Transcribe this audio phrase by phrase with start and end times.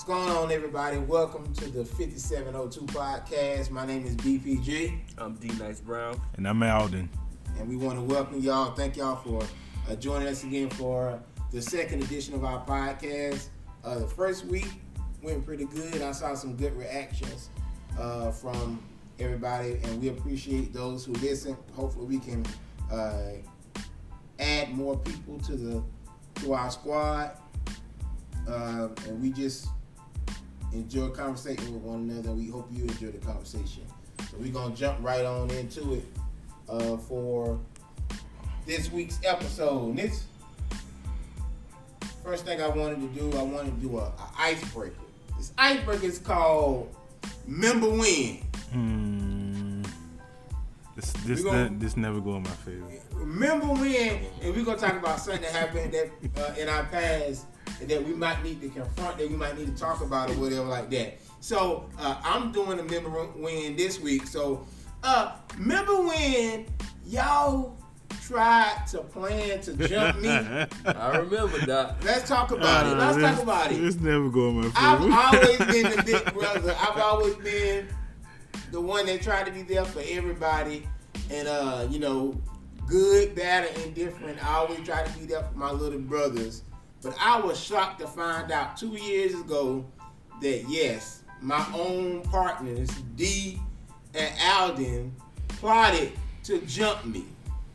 [0.00, 0.96] What's going on, everybody?
[0.96, 3.70] Welcome to the 5702 podcast.
[3.70, 6.18] My name is BPG, I'm D Nice Brown.
[6.38, 7.10] And I'm Alden.
[7.58, 8.74] and we want to welcome y'all.
[8.74, 9.42] Thank y'all for
[9.90, 13.48] uh, joining us again for the second edition of our podcast.
[13.84, 14.68] Uh, the first week
[15.22, 16.00] went pretty good.
[16.00, 17.50] I saw some good reactions
[17.98, 18.82] uh, from
[19.18, 21.58] everybody, and we appreciate those who listen.
[21.74, 22.46] Hopefully, we can
[22.90, 23.32] uh,
[24.38, 25.82] add more people to the
[26.36, 27.32] to our squad,
[28.48, 29.68] uh, and we just
[30.72, 32.32] enjoy conversating with one another.
[32.32, 33.84] We hope you enjoy the conversation.
[34.30, 36.04] So we're gonna jump right on into it
[36.68, 37.58] uh, for
[38.66, 39.96] this week's episode.
[39.96, 40.24] This
[42.22, 44.94] first thing I wanted to do, I wanted to do a, a icebreaker.
[45.38, 46.94] This icebreaker is called
[47.46, 48.36] "Member When."
[48.72, 49.82] Hmm.
[50.96, 52.84] This this gonna- ne- this never go in my favor.
[53.14, 57.46] Remember when, and we're gonna talk about something that happened that uh, in our past
[57.88, 60.64] that we might need to confront, that we might need to talk about, or whatever
[60.64, 61.18] like that.
[61.40, 64.26] So uh, I'm doing a member win this week.
[64.26, 64.66] So
[65.02, 66.66] uh, remember when
[67.06, 67.76] y'all
[68.22, 70.28] tried to plan to jump me?
[70.86, 71.96] I remember that.
[72.04, 72.96] Let's talk about it.
[72.96, 73.82] Let's Uh, talk about it.
[73.82, 76.76] It's never go in my I've always been the big brother.
[76.78, 77.88] I've always been
[78.70, 80.86] the one that tried to be there for everybody,
[81.30, 82.40] and uh, you know,
[82.86, 84.44] good, bad, or indifferent.
[84.44, 86.62] I always try to be there for my little brothers.
[87.02, 89.84] But I was shocked to find out two years ago
[90.42, 93.58] that yes, my own partners, D
[94.14, 95.14] and Alden,
[95.48, 96.12] plotted
[96.44, 97.24] to jump me.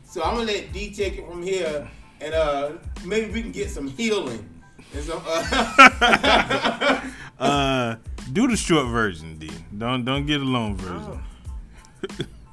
[0.04, 1.90] So I'm gonna let D take it from here,
[2.22, 4.48] and uh, maybe we can get some healing.
[4.94, 7.02] And some, uh,
[7.40, 7.96] uh,
[8.32, 9.50] do the short version, D.
[9.76, 11.24] Don't don't get a long version.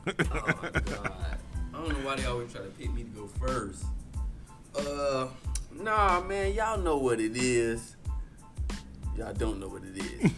[0.07, 1.39] Oh God.
[1.75, 3.85] I don't know why they always try to pick me to go first.
[4.75, 5.29] Uh,
[5.81, 7.97] nah, man, y'all know what it is.
[9.17, 10.31] Y'all don't know what it is.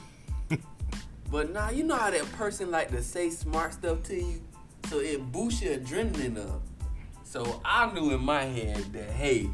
[1.31, 4.43] but nah, you know how that person like to say smart stuff to you,
[4.89, 6.63] so it boosts your adrenaline up.
[7.23, 9.51] So I knew in my head that hey,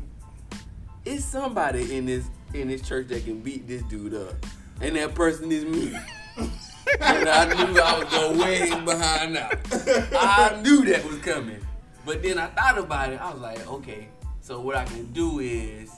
[1.04, 4.34] it's somebody in this in this church that can beat this dude up,
[4.80, 5.96] and that person is me.
[7.00, 9.50] and I knew I was going way behind now.
[10.18, 11.64] I knew that was coming.
[12.04, 13.20] But then I thought about it.
[13.20, 14.08] I was like, okay,
[14.50, 15.92] so what I can do is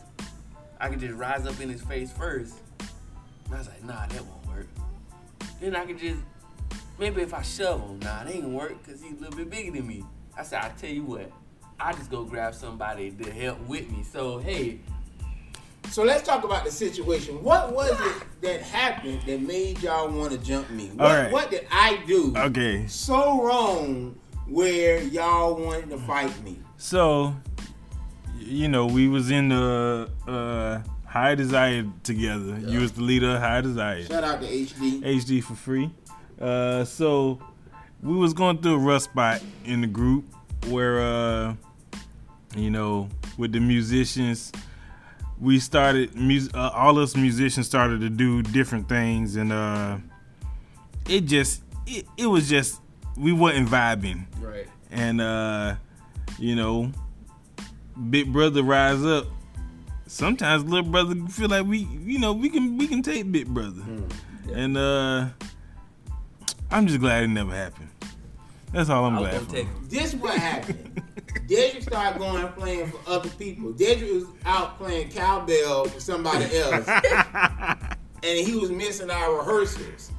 [0.78, 2.56] I can just rise up in his face first.
[3.46, 4.66] And I was like, nah, that won't work.
[5.58, 6.20] Then I can just,
[6.98, 9.48] maybe if I shove him, nah, that ain't gonna work because he's a little bit
[9.48, 10.04] bigger than me.
[10.36, 11.32] I said, I tell you what,
[11.80, 14.02] I just go grab somebody to help with me.
[14.02, 14.80] So, hey,
[15.88, 17.42] so let's talk about the situation.
[17.42, 20.88] What was it that happened that made y'all want to jump me?
[20.88, 21.32] What, All right.
[21.32, 24.14] what did I do Okay, so wrong
[24.46, 26.58] where y'all wanted to fight me?
[26.76, 27.34] so y-
[28.52, 32.58] you know we was in the uh, High Desire together.
[32.58, 34.04] You was the leader of High Desire.
[34.04, 35.02] Shout out to HD.
[35.02, 35.90] HD for free.
[36.40, 37.40] Uh, so
[38.02, 40.24] we was going through a rough spot in the group
[40.68, 41.54] where, uh,
[42.56, 43.08] you know,
[43.38, 44.52] with the musicians,
[45.40, 49.98] we started mus- uh, all us musicians started to do different things, and uh,
[51.08, 52.80] it just it, it was just
[53.16, 54.66] we wasn't vibing, right.
[54.90, 55.74] and uh,
[56.38, 56.92] you know,
[58.10, 59.26] big brother rise up.
[60.06, 63.82] Sometimes little brother feel like we, you know, we can we can take big brother.
[64.46, 64.56] Yeah.
[64.56, 65.28] And uh
[66.70, 67.88] I'm just glad it never happened.
[68.72, 69.66] That's all I'm I glad for.
[69.88, 71.02] This what happened.
[71.46, 73.72] Dedrick started going and playing for other people.
[73.72, 76.88] Dedrick was out playing cowbell for somebody else.
[78.22, 80.12] and he was missing our rehearsals.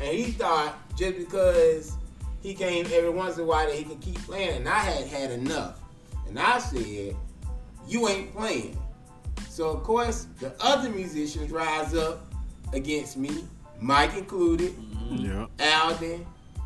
[0.00, 1.96] And he thought just because
[2.42, 5.06] he came every once in a while that he could keep playing, and I had
[5.08, 5.79] had enough.
[6.30, 7.16] And I said,
[7.86, 8.78] "You ain't playing."
[9.48, 12.32] So of course the other musicians rise up
[12.72, 13.44] against me,
[13.80, 14.74] Mike included,
[15.10, 15.46] yeah.
[15.82, 16.24] Alden,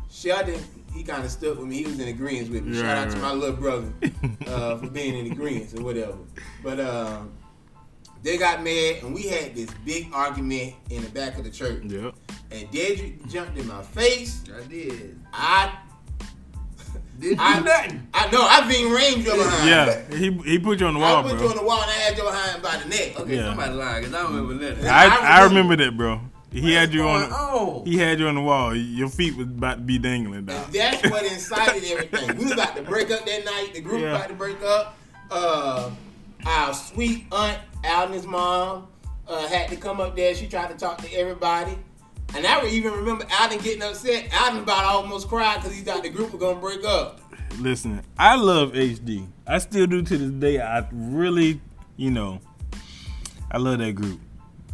[0.09, 0.59] Sheldon.
[0.93, 1.77] He kind of stuck with me.
[1.79, 2.75] He was in agreement with me.
[2.75, 3.91] Shout Right, out to my little brother
[4.47, 6.15] uh, for being in agreement or whatever.
[6.63, 7.33] But um,
[8.23, 11.83] they got mad, and we had this big argument in the back of the church.
[11.85, 12.11] Yeah.
[12.51, 14.41] And Dedrick jumped in my face.
[14.57, 15.19] I did.
[15.33, 15.77] I,
[17.19, 18.07] Did I, do nothing.
[18.13, 18.41] I know.
[18.41, 19.69] I been range your behind.
[19.69, 20.17] Yeah.
[20.17, 21.89] He he put you on the wall, I wall, put you on the wall and
[21.91, 23.19] I had your behind by the neck.
[23.19, 23.45] Okay, Yeah.
[23.49, 24.85] somebody lying because I don't remember that.
[24.93, 26.19] I, I I remember that, bro.
[26.51, 27.21] He had you on.
[27.21, 27.85] What's going on?
[27.85, 28.73] He had you on the wall.
[28.75, 30.65] Your feet was about to be dangling, dog.
[30.65, 32.37] And that's what incited everything.
[32.37, 33.71] We was about to break up that night.
[33.73, 34.15] The group Yeah.
[34.15, 34.97] about to break up.
[35.31, 35.89] Uh,
[36.45, 38.87] our sweet aunt, Alden's mom,
[39.27, 40.33] uh, had to come up there.
[40.35, 41.77] She tried to talk to everybody.
[42.35, 44.29] And I even remember Alden getting upset.
[44.33, 47.21] Alden about almost cried because he thought the group was to break up.
[47.59, 49.27] Listen, I love HD.
[49.47, 50.59] I still do to this day.
[50.59, 51.61] I really,
[51.95, 52.41] you know,
[53.49, 54.19] I love that group.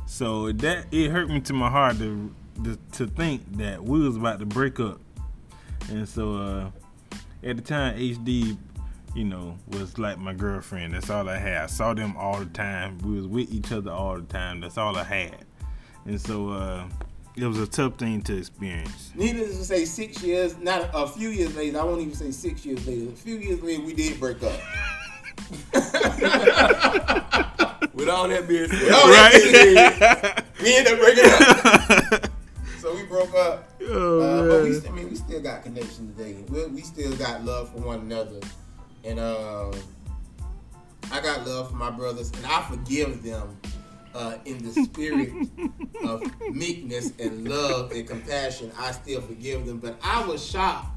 [0.08, 4.16] So that it hurt me to my heart to to, to think that we was
[4.16, 5.00] about to break up.
[5.90, 6.72] And so uh,
[7.44, 8.58] at the time, HD,
[9.16, 10.94] you know, was like my girlfriend.
[10.94, 11.64] That's all I had.
[11.64, 12.98] I saw them all the time.
[13.00, 14.62] We was with each other all the time.
[14.62, 15.46] That's all I had.
[16.06, 16.88] And so uh,
[17.36, 19.12] it was a tough thing to experience.
[19.16, 22.66] Needless to say, six years, not a few years later, I won't even say six
[22.66, 24.60] years later, a few years later, we did break up.
[27.94, 32.30] With all that being said, With all that being said, we ended up breaking up.
[32.80, 33.68] So we broke up.
[33.84, 34.88] Oh, Uh, but we.
[34.88, 36.44] I mean, we still got connection today.
[36.50, 38.40] We, we still got love for one another,
[39.04, 39.72] and um,
[41.12, 43.58] I got love for my brothers, and I forgive them
[44.14, 45.32] uh, in the spirit
[46.04, 46.24] of
[46.54, 48.72] meekness and love and compassion.
[48.78, 50.88] I still forgive them, but I was shocked.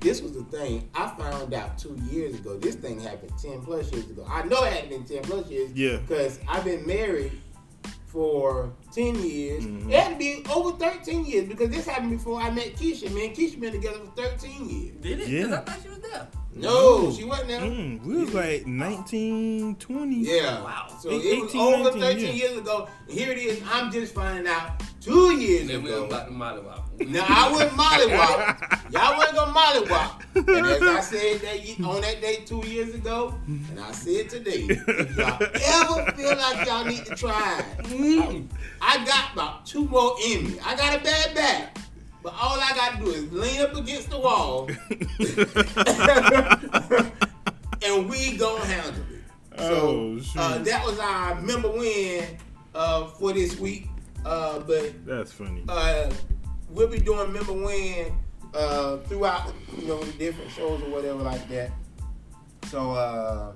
[0.00, 2.58] This was the thing I found out two years ago.
[2.58, 4.26] This thing happened ten plus years ago.
[4.28, 5.72] I know it hadn't been ten plus years.
[5.72, 5.96] Yeah.
[5.98, 7.32] because I've been married
[8.06, 9.64] for 10 years.
[9.64, 9.90] Mhm.
[9.90, 13.12] It had to be over 13 years because this happened before I met Keisha.
[13.12, 14.94] Me and Keisha been together for 13 years.
[15.02, 15.28] did it?
[15.28, 15.42] Yeah.
[15.42, 16.28] Because I thought she was there.
[16.58, 17.60] No, she wasn't there.
[17.60, 20.16] Mm, we was like 19, 20.
[20.16, 20.62] Yeah.
[20.62, 20.86] Wow.
[21.00, 22.32] So Eight- it was over 19, 13 yeah.
[22.32, 22.88] years ago.
[23.08, 23.62] Here it is.
[23.70, 26.06] I'm just finding out two years And then we was ago.
[26.06, 27.08] about to mollywop.
[27.08, 28.92] Now I wouldn't mollywop.
[28.92, 30.22] Y'all wasn't gonna mollywop.
[30.56, 34.66] And as I said that on that day two years ago, and I said today,
[34.70, 38.44] if y'all ever feel like y'all need to try, it,
[38.80, 40.58] I got about two more in me.
[40.64, 41.76] I got a bad back.
[42.26, 44.68] But all I gotta do is lean up against the wall
[47.84, 49.22] and we gonna handle it.
[49.56, 52.36] Oh, So uh, that was our member win
[52.74, 53.86] uh, for this week.
[54.24, 55.62] Uh, but That's funny.
[55.68, 56.10] uh,
[56.70, 58.12] we'll be doing member win
[58.54, 61.70] uh, throughout, you know, different shows or whatever like that.
[62.64, 63.52] So, uh,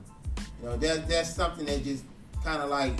[0.62, 2.05] you know, that, that's something that just
[2.44, 2.93] kind of like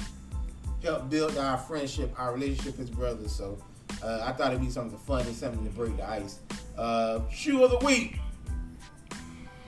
[0.83, 3.31] helped build our friendship, our relationship as brothers.
[3.31, 3.57] So,
[4.03, 6.39] uh, I thought it'd be something fun and something to break the ice.
[6.77, 8.19] Uh, shoe of the week.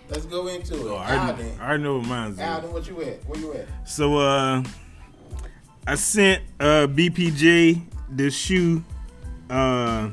[0.09, 0.91] Let's go into it.
[0.91, 2.39] Oh, I, Alden, I know what mine's.
[2.39, 3.27] Alden, what you at?
[3.27, 3.67] Where you at?
[3.89, 4.63] So uh
[5.87, 8.85] I sent uh BPJ the shoe
[9.49, 10.11] uh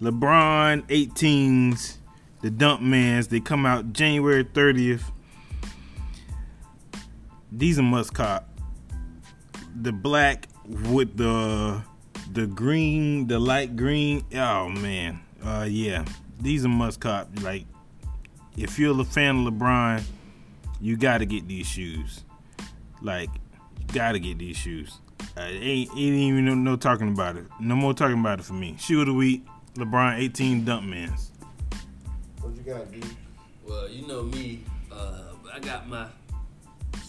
[0.00, 1.96] LeBron 18s
[2.42, 5.02] the Dunkmans they come out January 30th
[7.52, 8.48] these are must cop
[9.80, 11.82] the black with the
[12.32, 16.04] the green the light green oh man uh yeah
[16.40, 17.64] these are must cop like
[18.56, 20.02] if you're a fan of LeBron
[20.80, 22.24] you got to get these shoes
[23.02, 23.30] like,
[23.78, 24.98] you gotta get these shoes.
[25.36, 27.44] Uh, ain't, ain't even no, no talking about it.
[27.60, 28.76] No more talking about it for me.
[28.78, 31.30] Shoe of the week, LeBron 18 dump mans.
[32.40, 33.02] What you got, D?
[33.66, 34.62] Well, you know me.
[34.90, 36.06] Uh, I got my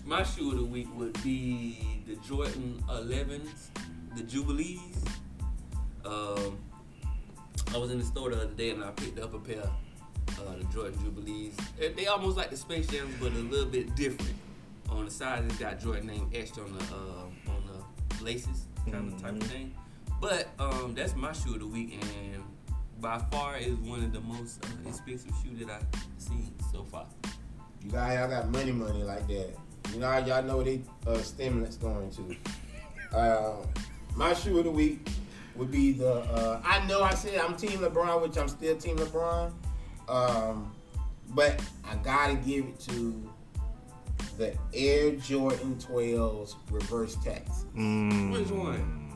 [0.05, 3.69] my shoe of the week would be the Jordan 11s,
[4.17, 4.79] the Jubilees.
[6.05, 6.57] Um,
[7.73, 10.55] I was in the store the other day and I picked up a pair, uh,
[10.57, 11.55] the Jordan Jubilees.
[11.77, 14.33] They- They almost like the Space Jams, but a little bit different.
[14.89, 19.11] On the side, it's got Jordan name etched on the uh, on the laces, kind
[19.13, 19.73] of type of thing.
[20.21, 22.41] But um, that's my shoe of the week, and
[23.01, 27.05] by far is one of the most uh, expensive shoe that I've seen so far.
[27.83, 29.49] You guys, y'all got money, money like that.
[29.93, 33.15] You know, how y'all know they uh, stimulants going to.
[33.15, 33.55] Uh,
[34.17, 35.07] my shoe of the week
[35.55, 36.11] would be the.
[36.11, 39.53] Uh, I know I said I'm Team LeBron, which I'm still Team LeBron.
[40.09, 40.75] Um,
[41.29, 43.29] but I gotta give it to
[44.37, 47.65] the Air Jordan 12s reverse tax.
[47.75, 48.31] Mm.
[48.31, 49.13] Which one?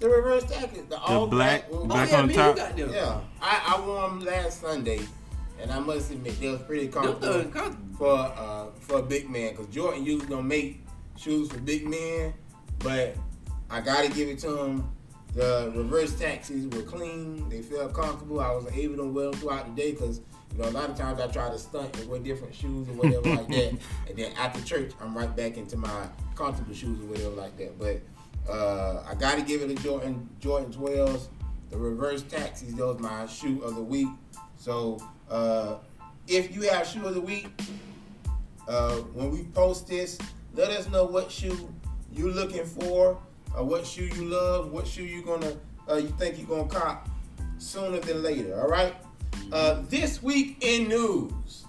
[0.00, 1.88] The reverse tax, the all black- black.
[1.88, 2.56] black oh, yeah, on me, top?
[2.56, 2.92] You got them.
[2.92, 5.00] Yeah, I, I wore them last Sunday,
[5.60, 7.96] and I must admit they was pretty comfortable things comfortable.
[7.96, 10.84] for uh, for a big man because Jordan usually don't make
[11.16, 12.34] shoes for big men,
[12.80, 13.16] but
[13.72, 14.88] I gotta give it to him.
[15.34, 17.48] The reverse taxis were clean.
[17.48, 18.38] They felt comfortable.
[18.40, 20.20] I was able to wear them throughout the day because
[20.52, 22.92] you know a lot of times I try to stunt and wear different shoes or
[22.92, 23.70] whatever like that,
[24.08, 27.78] and then after church I'm right back into my comfortable shoes or whatever like that.
[27.78, 28.02] But
[28.52, 31.28] uh, I gotta give it to Jordan Jordan 12s.
[31.70, 34.08] The reverse taxis, those my shoe of the week.
[34.58, 34.98] So
[35.30, 35.76] uh,
[36.28, 37.48] if you have shoe of the week,
[38.68, 40.18] uh, when we post this,
[40.52, 41.72] let us know what shoe
[42.14, 43.18] you're looking for,
[43.56, 45.54] or what shoe you love, what shoe you gonna
[45.90, 47.08] uh, you think you're gonna cop
[47.58, 48.60] sooner than later.
[48.60, 48.94] All right.
[49.52, 51.64] Uh, this week in news,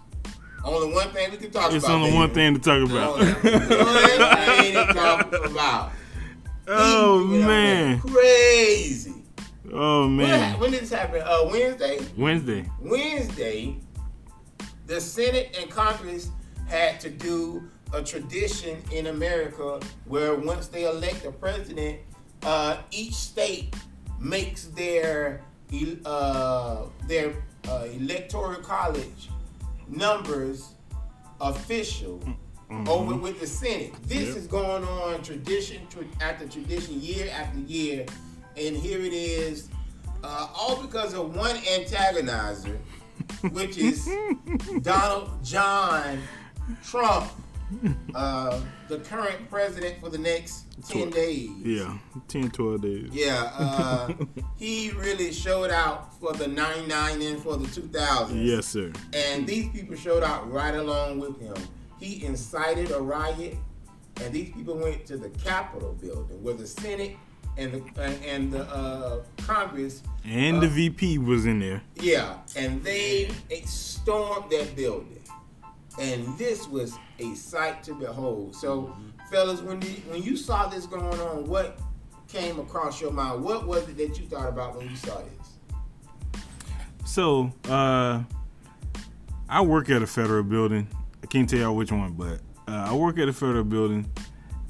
[0.64, 1.96] only one thing we can talk It's about.
[1.96, 2.18] only baby.
[2.18, 3.18] one thing to talk Only about.
[3.18, 5.92] one thing to talk about.
[6.68, 8.00] oh You know, man.
[8.00, 9.14] crazy.
[9.72, 10.60] Oh When, man.
[10.60, 11.22] when did this happen?
[11.26, 12.00] Uh, Wednesday.
[12.18, 12.70] Wednesday.
[12.82, 13.78] Wednesday,
[14.88, 16.30] the Senate and Congress
[16.68, 17.64] had to do
[17.94, 22.00] a tradition in America where once they elect a president,
[22.44, 23.76] uh, each state
[24.20, 25.42] makes their
[26.06, 27.34] uh, their
[27.68, 29.30] uh, electoral college
[29.88, 30.70] numbers
[31.42, 32.20] official
[32.88, 33.94] over with the Senate.
[34.04, 34.38] This Yep.
[34.38, 38.06] is going on tradition tra- after tradition, year after year,
[38.58, 39.70] and here it is,
[40.24, 42.78] uh, all because of one antagonizer,
[43.52, 44.08] which is
[44.82, 46.20] Donald John
[46.84, 47.30] Trump,
[48.16, 51.50] uh, the current president for the next ten days.
[51.64, 53.10] Yeah, 10, 12 days.
[53.12, 54.10] Yeah, uh,
[54.58, 58.46] he really showed out for the 99 and for the 2000s.
[58.46, 58.92] Yes, sir.
[59.14, 61.56] And these people showed out right along with him.
[62.00, 63.58] He incited a riot,
[64.22, 67.16] and these people went to the Capitol building where the Senate
[67.58, 71.82] and the uh, and the uh, Congress, And the VP was in there.
[71.96, 73.30] yeah, and they
[73.66, 75.20] stormed that building.
[76.00, 78.56] And this was a sight to behold.
[78.56, 78.96] So,
[79.30, 81.80] fellas, when you, when you saw this going on, what
[82.28, 83.44] came across your mind?
[83.44, 86.42] What was it that you thought about when you saw this?
[87.06, 88.24] So, uh,
[89.48, 90.88] I work at a federal building.
[91.22, 94.10] I can't tell y'all which one, but uh, I work at a federal building,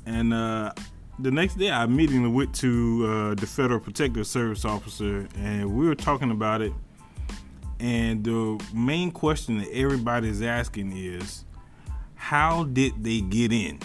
[0.05, 0.73] and uh,
[1.19, 5.87] the next day I immediately went to uh, the Federal Protective Service officer, and we
[5.87, 6.73] were talking about it.
[7.83, 11.43] And the main question that everybody's asking is,
[12.15, 13.79] how did they get in?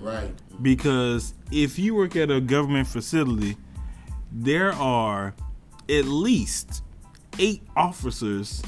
[0.00, 0.32] Right.
[0.62, 3.56] because if you work at a government facility,
[4.32, 5.34] there are
[5.88, 6.82] at least
[7.38, 8.62] eight officers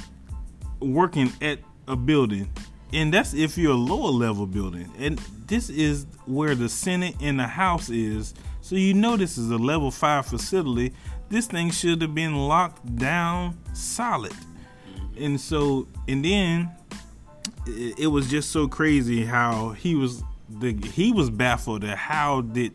[0.80, 2.50] working at a building,
[2.92, 4.92] and that's if you're a lower level building.
[4.98, 9.50] And this is where the Senate and the House is, so you know this is
[9.50, 10.92] a level five facility.
[11.30, 14.34] This thing should have been locked down solid.
[15.18, 16.70] And so, and then
[17.66, 22.42] it, it was just so crazy how he was the he was baffled at how
[22.42, 22.72] did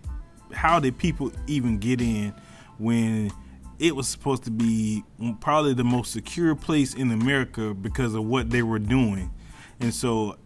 [0.51, 2.33] how did people even get in
[2.77, 3.31] when
[3.77, 5.03] it was supposed to be
[5.39, 9.31] probably the most secure place in America because of what they were doing.
[9.79, 10.37] And so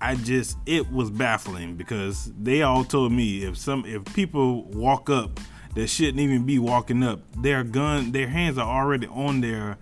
[0.00, 5.08] I just it was baffling because they all told me if some if people walk
[5.10, 5.38] up
[5.74, 9.78] that shouldn't even be walking up, their gun their hands are already on their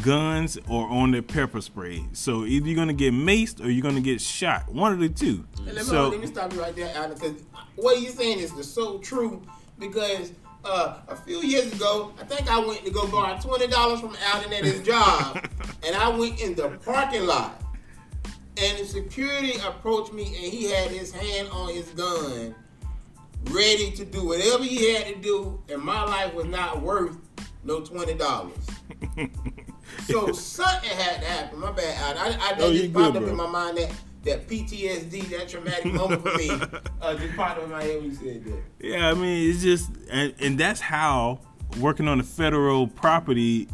[0.00, 2.04] guns or on their pepper spray.
[2.12, 4.72] So either you're gonna get maced or you're gonna get shot.
[4.72, 5.44] One of the two.
[5.64, 7.42] Let, me, So let me stop you right there, Alan, because
[7.76, 9.42] what you're saying is so true.
[9.78, 10.32] Because
[10.64, 14.16] uh, a few years ago, I think I went to go borrow twenty dollars from
[14.32, 15.44] Alden at his job,
[15.84, 17.60] and I went in the parking lot,
[18.56, 22.54] and the security approached me, and he had his hand on his gun,
[23.50, 27.16] ready to do whatever he had to do, and my life was not worth
[27.64, 28.66] no twenty dollars.
[30.06, 31.60] So something had to happen.
[31.60, 32.16] My bad.
[32.16, 33.92] I, I, that Oh, just popped good, up in my mind that
[34.24, 36.50] that PTSD, that traumatic moment for me,
[37.00, 38.62] uh, just popped up in my head when you said that.
[38.78, 41.40] Yeah, I mean, it's just, and, and that's how
[41.80, 43.68] working on the federal property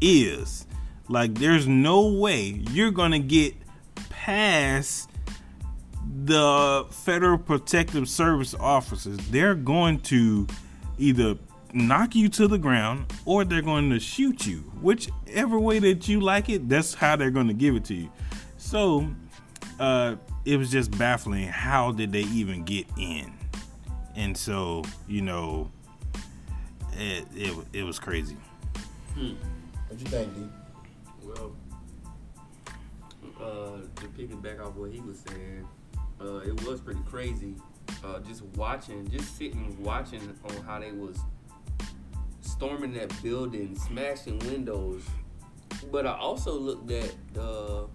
[0.00, 0.66] is.
[1.08, 3.54] Like, there's no way you're gonna get
[4.10, 5.10] past
[6.24, 9.18] the Federal Protective Service officers.
[9.28, 10.46] They're going to
[10.98, 11.36] either
[11.74, 14.58] knock you to the ground or they're going to shoot you.
[14.80, 18.10] Whichever way that you like it, that's how they're going to give it to you.
[18.56, 19.08] So,
[19.78, 21.48] uh, it was just baffling.
[21.48, 23.32] How did they even get in?
[24.14, 25.70] And so, you know,
[26.92, 28.36] it it, it was crazy.
[29.14, 30.42] What you think, D?
[31.22, 31.52] Well,
[33.40, 35.66] uh, to piggyback off what he was saying,
[36.20, 37.54] uh, it was pretty crazy.
[38.04, 41.18] Uh, just watching, just sitting watching on how they was
[42.54, 45.02] storming that building, smashing windows.
[45.90, 47.86] But I also looked at the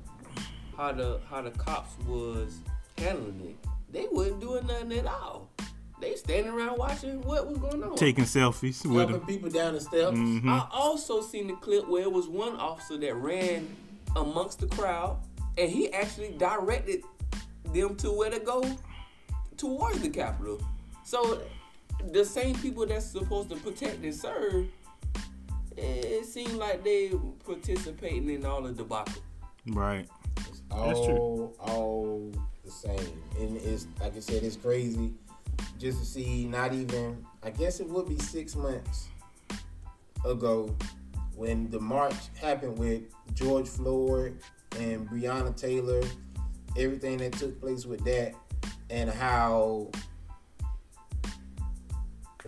[0.75, 2.59] how the how the cops was
[2.97, 3.69] handling it.
[3.91, 5.49] They wasn't doing nothing at all.
[6.01, 7.95] They standing around watching what was going on.
[7.95, 9.19] Taking selfies with them.
[9.25, 10.17] people down the steps.
[10.17, 10.47] Mhm.
[10.49, 13.75] I also seen the clip where it was one officer that ran
[14.15, 15.17] amongst the crowd,
[15.57, 17.03] and he actually directed
[17.73, 18.63] them to where to go
[19.57, 20.59] towards the Capitol.
[21.03, 21.41] So
[22.11, 24.67] the same people that's supposed to protect and serve,
[25.77, 27.11] it seems like they
[27.45, 29.21] participating in all the debacle.
[29.67, 30.07] Right.
[30.37, 31.53] It's That's all, true.
[31.59, 32.31] all
[32.65, 33.23] the same.
[33.39, 35.13] And it's, like I said, it's crazy
[35.77, 39.07] just to see not even, I guess it would be six months
[40.25, 40.75] ago
[41.35, 43.03] when the march happened with
[43.33, 44.37] George Floyd
[44.77, 46.01] and Breonna Taylor,
[46.77, 48.33] everything that took place with that,
[48.89, 49.89] and how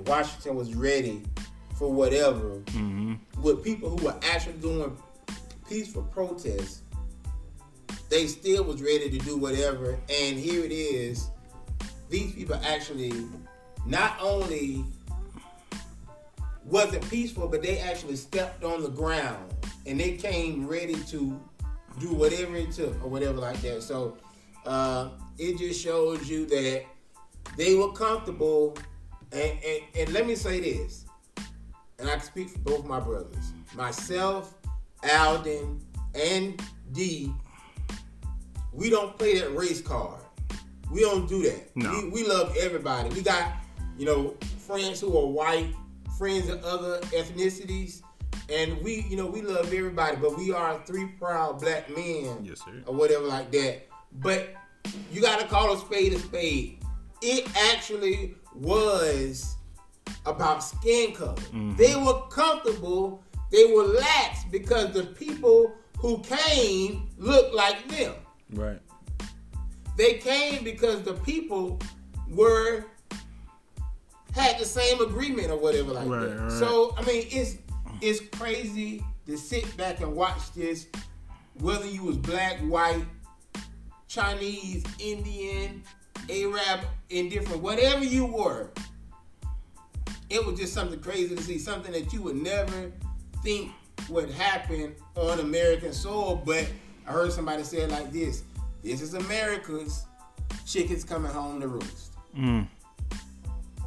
[0.02, 1.24] Washington was ready
[1.76, 4.96] for whatever hmm with people who were actually doing
[5.68, 6.82] peaceful protests,
[8.10, 9.98] they still was ready to do whatever.
[10.10, 11.30] And here it is,
[12.10, 13.26] these people actually
[13.86, 14.86] not only
[16.66, 19.54] wasn't peaceful, but they actually stepped on the ground
[19.86, 21.40] and they came ready to
[22.00, 23.82] do whatever it took or whatever like that.
[23.82, 24.18] So
[24.66, 26.84] uh, it just shows you that
[27.58, 28.78] they were comfortable.
[29.34, 31.06] And, and, and let me say this,
[32.00, 34.54] and I can speak for both my brothers, myself,
[35.14, 35.80] Alden,
[36.16, 36.62] and
[36.92, 37.34] D.
[38.74, 40.22] We don't play that race card.
[40.92, 41.76] We don't do that.
[41.76, 41.92] No.
[41.92, 43.10] We, we love everybody.
[43.10, 43.54] We got,
[43.98, 44.36] you know,
[44.66, 45.74] friends who are white,
[46.18, 48.02] friends of other ethnicities,
[48.50, 50.18] and we, you know, we love everybody.
[50.18, 52.84] But we are three proud black men, Yes, sir.
[52.86, 53.88] or whatever like that.
[54.20, 54.54] But
[55.12, 56.80] you got to call a spade a spade.
[57.22, 59.56] It actually was
[60.26, 61.34] about skin color.
[61.36, 61.76] Mm-hmm.
[61.76, 63.24] They were comfortable.
[63.52, 68.16] They were lax because the people who came looked like them.
[68.54, 68.80] Right.
[69.98, 71.80] They came because the people
[72.30, 72.86] were
[74.34, 76.38] had the same agreement or whatever like Right, that.
[76.40, 76.52] right.
[76.52, 77.58] So I mean, it's
[78.02, 80.88] it's crazy to sit back and watch this,
[81.60, 83.06] whether you was black, white,
[84.08, 85.84] Chinese, Indian,
[86.30, 88.70] Arab, indifferent, whatever you were.
[90.30, 92.92] It was just something crazy to see, something that you would never
[93.44, 93.72] think
[94.10, 96.42] would happen on American soil.
[96.46, 96.68] But
[97.08, 98.44] I heard somebody say it like this:
[98.84, 100.06] "This is America's
[100.66, 102.68] chickens coming home to roost." Mm.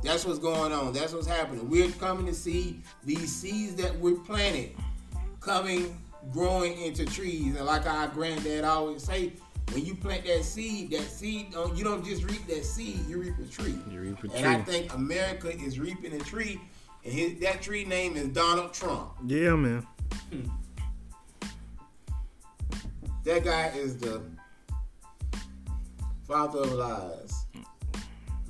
[0.02, 0.92] That's what's going on.
[0.92, 1.70] That's what's happening.
[1.70, 4.76] We're coming to see these seeds that we're planting
[5.44, 5.96] coming,
[6.32, 7.56] growing into trees.
[7.56, 9.32] And like our granddad always say,
[9.72, 13.18] when you plant that seed, that seed, don't, you don't just reap that seed, you
[13.18, 13.74] reap a tree.
[13.90, 14.36] You reap a tree.
[14.36, 16.60] And I think America is reaping a tree,
[17.04, 19.12] and his, that tree name is Donald Trump.
[19.26, 19.86] Yeah, man.
[23.24, 24.22] That guy is the
[26.28, 27.46] father of lies.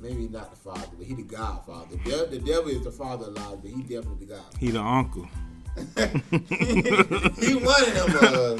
[0.01, 1.95] Maybe not the father, but he the godfather.
[2.03, 4.43] The, the devil is the father of lies, but he definitely the god.
[4.59, 5.27] He the uncle.
[7.39, 8.17] he one of them.
[8.21, 8.59] Uh,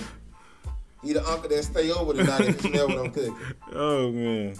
[1.05, 3.37] he the uncle that stay over tonight and smell what I'm cooking.
[3.73, 4.55] Oh man.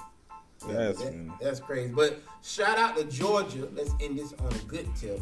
[0.67, 1.31] That's That- funny.
[1.41, 1.93] that's crazy.
[1.93, 3.67] But shout out to Georgia.
[3.73, 5.21] Let's end this on a good tip.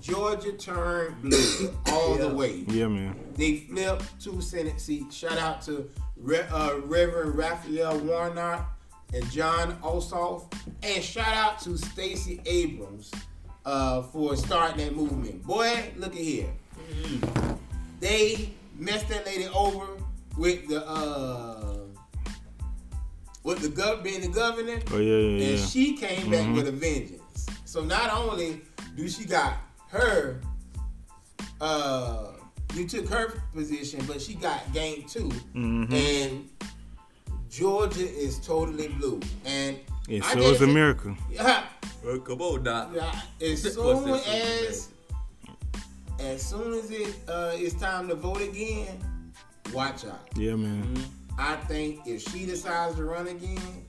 [0.00, 2.64] Georgia turned blue all the way.
[2.68, 3.14] Yeah, man.
[3.36, 5.14] They flipped two Senate seats.
[5.16, 8.68] Shout out to Re- uh, Reverend Raphael Warnock
[9.14, 10.52] and Jon Ossoff.
[10.82, 13.12] And shout out to Stacey Abrams
[13.64, 15.44] uh, for starting that movement.
[15.44, 16.48] Boy, look at here.
[18.00, 19.86] They messed that lady over
[20.36, 21.78] with the uh,
[23.42, 25.48] with the gov being the governor Oh yeah, yeah, and yeah.
[25.56, 25.66] Mm-hmm.
[25.66, 27.46] she came back with a vengeance.
[27.64, 28.60] So not only
[28.96, 29.54] do she got
[29.88, 30.40] her,
[31.60, 32.32] uh,
[32.74, 35.92] you took her position, but she got game 2 Mhm.
[35.92, 36.48] and
[37.50, 39.20] Georgia is totally blue.
[39.44, 41.16] And And I so guess is it- America.
[41.30, 41.64] yeah,
[42.04, 42.90] Well, come on, Doc.
[42.94, 44.88] yeah, as soon as
[46.20, 48.98] as soon as it uh, it's time to vote again,
[49.72, 50.20] watch out.
[50.36, 50.82] Yeah, man.
[50.94, 51.04] Mhm.
[51.38, 53.86] I think if she decides to run again,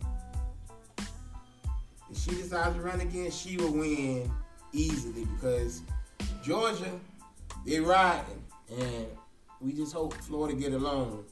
[2.09, 4.31] if she decides to run again, she will win
[4.71, 5.81] easily because
[6.43, 6.91] Georgia,
[7.65, 8.43] they riding,
[8.77, 9.07] and
[9.62, 11.25] we just hope Florida get along.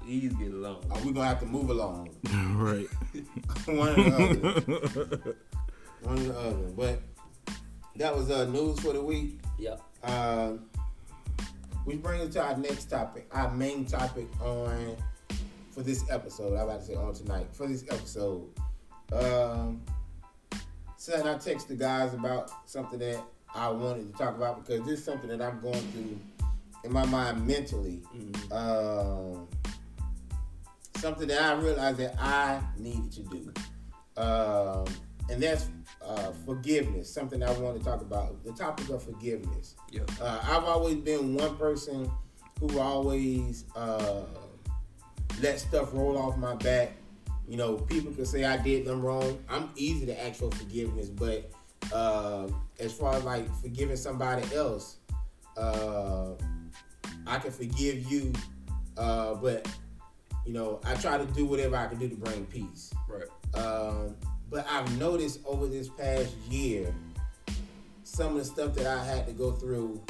[0.00, 0.84] Please get along.
[0.90, 2.10] Or we gonna have to move along,
[2.54, 2.86] right.
[3.66, 5.36] one or the other,
[6.02, 6.68] one or the other.
[6.76, 7.02] But
[7.96, 9.40] that was uh, news for the week.
[9.58, 9.80] Yep.
[10.04, 10.66] Um,
[11.86, 14.96] which brings us to our next topic, our main topic on
[15.70, 16.56] for this episode.
[16.56, 18.48] I'm about to say on tonight for this episode.
[19.12, 19.82] Um,
[20.96, 23.22] so I text the guys about something that
[23.54, 26.18] I wanted to talk about because this is something that I'm going through
[26.82, 28.02] in my mind mentally.
[28.50, 29.46] Um,
[30.96, 33.52] something that I realized that I needed to do,
[34.20, 34.86] um,
[35.30, 35.68] and that's
[36.06, 37.12] uh, forgiveness.
[37.12, 38.42] Something I want to talk about.
[38.44, 39.74] The topic of forgiveness.
[39.90, 40.10] Yep.
[40.20, 42.10] Uh, I've always been one person
[42.60, 44.22] who always uh,
[45.40, 46.92] let stuff roll off my back.
[47.48, 49.38] You know, people can say I did them wrong.
[49.48, 51.50] I'm easy to ask for forgiveness, but
[51.92, 52.48] uh,
[52.80, 54.96] as far as like forgiving somebody else,
[55.56, 56.32] uh,
[57.26, 58.32] I can forgive you,
[58.96, 59.68] uh, but
[60.44, 62.92] you know, I try to do whatever I can do to bring peace.
[63.08, 63.60] Right.
[63.60, 64.16] Um,
[64.50, 66.94] but I've noticed over this past year,
[68.04, 70.00] some of the stuff that I had to go through,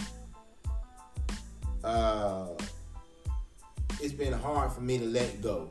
[1.82, 2.48] uh,
[4.00, 5.70] it's been hard for me to let go.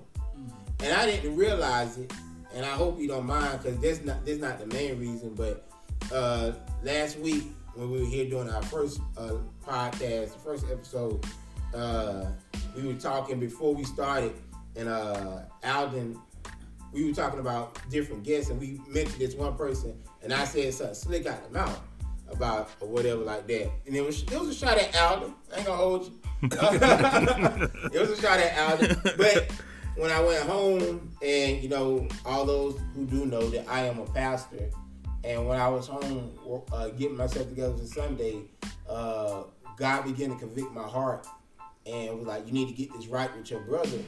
[0.84, 2.12] And I didn't realize it,
[2.54, 5.34] and I hope you don't mind because that's not that's not the main reason.
[5.36, 5.67] But
[6.12, 7.43] uh, last week
[7.75, 11.25] when we were here doing our first uh, podcast, the first episode,
[11.73, 12.25] uh,
[12.75, 14.34] we were talking before we started,
[14.75, 16.19] and uh, Alden
[16.95, 20.73] we were talking about different guests, and we mentioned this one person, and I said
[20.73, 21.81] something slick out the mouth.
[22.31, 23.69] about or whatever like that.
[23.86, 25.36] And it was it was a shot at Alden.
[25.53, 26.12] I ain't gonna hold you.
[26.41, 28.99] it was a shot at Alden.
[29.17, 29.51] But
[29.95, 33.99] when I went home, and you know, all those who do know that I am
[33.99, 34.69] a pastor,
[35.23, 36.31] and when I was home
[36.71, 38.43] uh, getting myself together for Sunday,
[38.89, 39.43] uh,
[39.77, 41.27] God began to convict my heart,
[41.86, 43.99] and was like, "You need to get this right with your brother."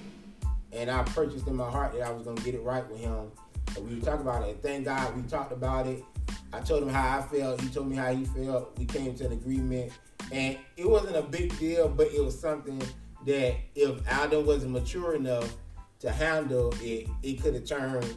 [0.71, 3.31] And I purchased in my heart that I was gonna get it right with him.
[3.75, 4.59] And we were talking about it.
[4.61, 6.03] Thank God we talked about it.
[6.53, 7.61] I told him how I felt.
[7.61, 8.77] He told me how he felt.
[8.77, 9.91] We came to an agreement,
[10.31, 12.81] and it wasn't a big deal, but it was something
[13.25, 15.55] that if Alden wasn't mature enough
[15.99, 18.15] to handle it, it could have turned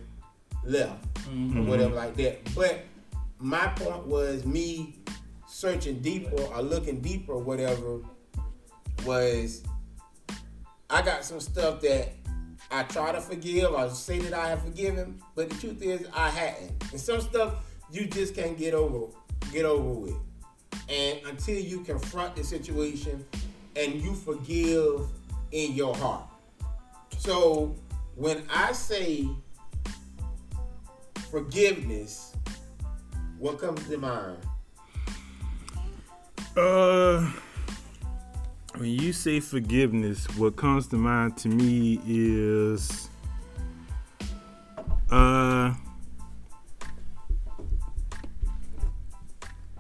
[0.65, 1.61] left mm-hmm.
[1.61, 2.55] or whatever like that.
[2.55, 2.85] But
[3.39, 4.99] my point was me
[5.47, 8.01] searching deeper or looking deeper, or whatever,
[9.05, 9.63] was
[10.89, 12.13] I got some stuff that
[12.71, 16.31] I try to forgive or say that I have forgiven, but the truth is I
[16.31, 16.93] hadn't.
[16.93, 17.55] And some stuff
[17.91, 19.13] you just can't get over
[19.53, 20.17] get over with.
[20.89, 23.25] And until you confront the situation
[23.77, 25.03] and you forgive
[25.53, 26.25] in your heart.
[27.19, 27.75] So
[28.15, 29.29] when I say
[31.31, 32.35] forgiveness,
[33.39, 34.39] what comes to mind?
[36.57, 37.31] Uh
[38.77, 43.09] when you say forgiveness, what comes to mind to me is
[45.11, 45.75] uh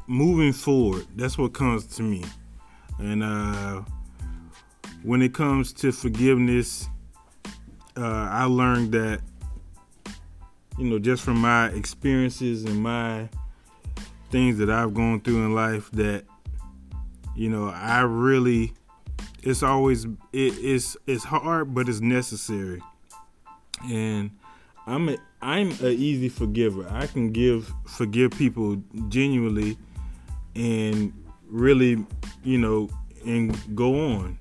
[0.07, 1.07] moving forward.
[1.15, 2.25] That's what comes to me.
[2.99, 3.83] And uh
[5.03, 6.89] when it comes to forgiveness,
[7.97, 9.21] uh, I learned that,
[10.79, 13.29] you know, just from my experiences and my
[14.31, 16.25] things that I've gone through in life, that,
[17.35, 18.75] you know, I really,
[19.43, 22.83] it's always, it, it's, it's hard, but it's necessary.
[23.85, 24.31] And
[24.87, 26.87] I'm a, I'm a easy forgiver.
[26.91, 29.79] I can give, forgive people genuinely
[30.55, 31.13] and
[31.49, 32.05] really,
[32.45, 32.89] you know,
[33.25, 34.39] and go on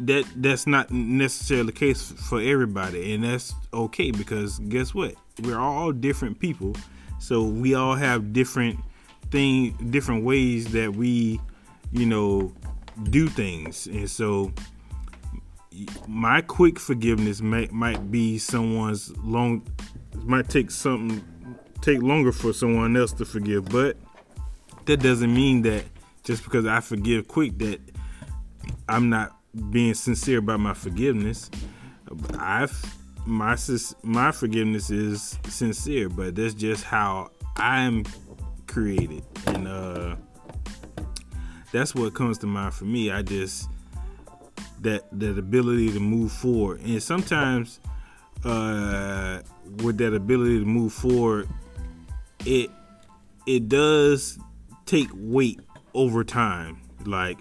[0.00, 5.58] that that's not necessarily the case for everybody and that's okay because guess what we're
[5.58, 6.74] all different people
[7.18, 8.78] so we all have different
[9.30, 11.40] thing different ways that we
[11.92, 12.52] you know
[13.04, 14.52] do things and so
[16.06, 19.66] my quick forgiveness might might be someone's long
[20.24, 21.24] might take something
[21.80, 23.96] take longer for someone else to forgive but
[24.86, 25.84] that doesn't mean that
[26.24, 27.80] just because I forgive quick that
[28.88, 29.34] I'm not
[29.70, 31.50] being sincere about my forgiveness.
[32.38, 32.72] I've
[33.26, 33.56] my
[34.02, 38.04] my forgiveness is sincere, but that's just how I'm
[38.66, 40.16] created, and uh,
[41.72, 43.10] that's what comes to mind for me.
[43.10, 43.68] I just
[44.80, 47.80] that that ability to move forward, and sometimes
[48.44, 49.40] uh,
[49.82, 51.48] with that ability to move forward,
[52.46, 52.70] it
[53.46, 54.38] it does
[54.86, 55.60] take weight
[55.94, 56.80] over time.
[57.04, 57.38] Like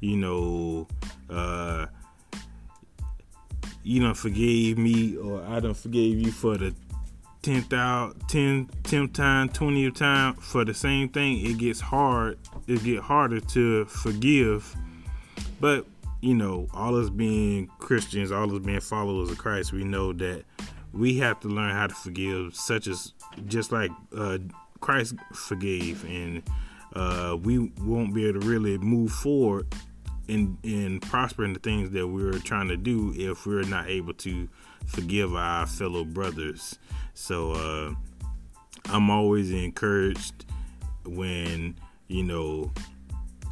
[0.00, 0.86] you know,
[1.30, 1.86] uh,
[3.82, 6.74] you don't forgave me or I don't forgave you for the
[7.42, 12.82] 10th out 10 10th time 20th time for the same thing it gets hard it
[12.82, 14.74] get harder to forgive
[15.60, 15.86] but
[16.20, 20.44] you know all us being christians all us being followers of christ we know that
[20.92, 23.12] we have to learn how to forgive such as
[23.46, 24.38] just like uh,
[24.80, 26.42] christ forgave and
[26.94, 29.66] uh, we won't be able to really move forward
[30.28, 34.12] and and prosper in the things that we're trying to do if we're not able
[34.12, 34.48] to
[34.86, 36.78] forgive our fellow brothers.
[37.20, 37.94] So uh,
[38.86, 40.46] I'm always encouraged
[41.04, 41.74] when
[42.06, 42.72] you know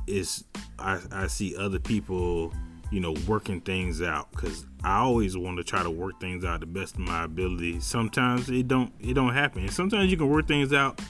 [0.06, 0.44] it's
[0.78, 2.54] I, I see other people
[2.92, 6.60] you know working things out because I always want to try to work things out
[6.60, 7.80] the best of my ability.
[7.80, 9.68] Sometimes it don't it don't happen.
[9.68, 11.00] Sometimes you can work things out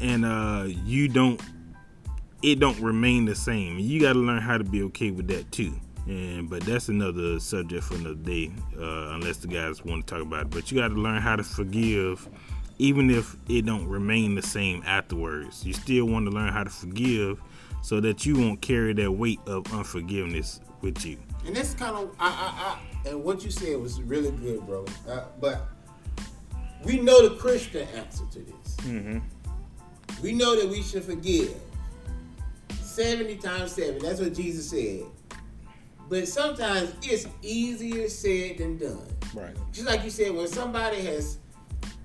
[0.00, 1.40] and uh, you don't
[2.42, 3.78] it don't remain the same.
[3.78, 5.74] You got to learn how to be okay with that too.
[6.06, 10.22] And but that's another subject for another day, uh, unless the guys want to talk
[10.22, 10.50] about it.
[10.50, 12.28] But you got to learn how to forgive,
[12.78, 15.66] even if it don't remain the same afterwards.
[15.66, 17.40] You still want to learn how to forgive,
[17.82, 21.18] so that you won't carry that weight of unforgiveness with you.
[21.44, 24.84] And that's kind of I, I, I and what you said was really good, bro.
[25.08, 25.66] Uh, but
[26.84, 28.76] we know the Christian answer to this.
[28.82, 29.18] Mm-hmm.
[30.22, 31.54] We know that we should forgive
[32.70, 33.98] 70 times 7.
[33.98, 35.04] That's what Jesus said.
[36.08, 39.06] But sometimes it's easier said than done.
[39.34, 39.56] Right.
[39.72, 41.38] Just like you said, when somebody has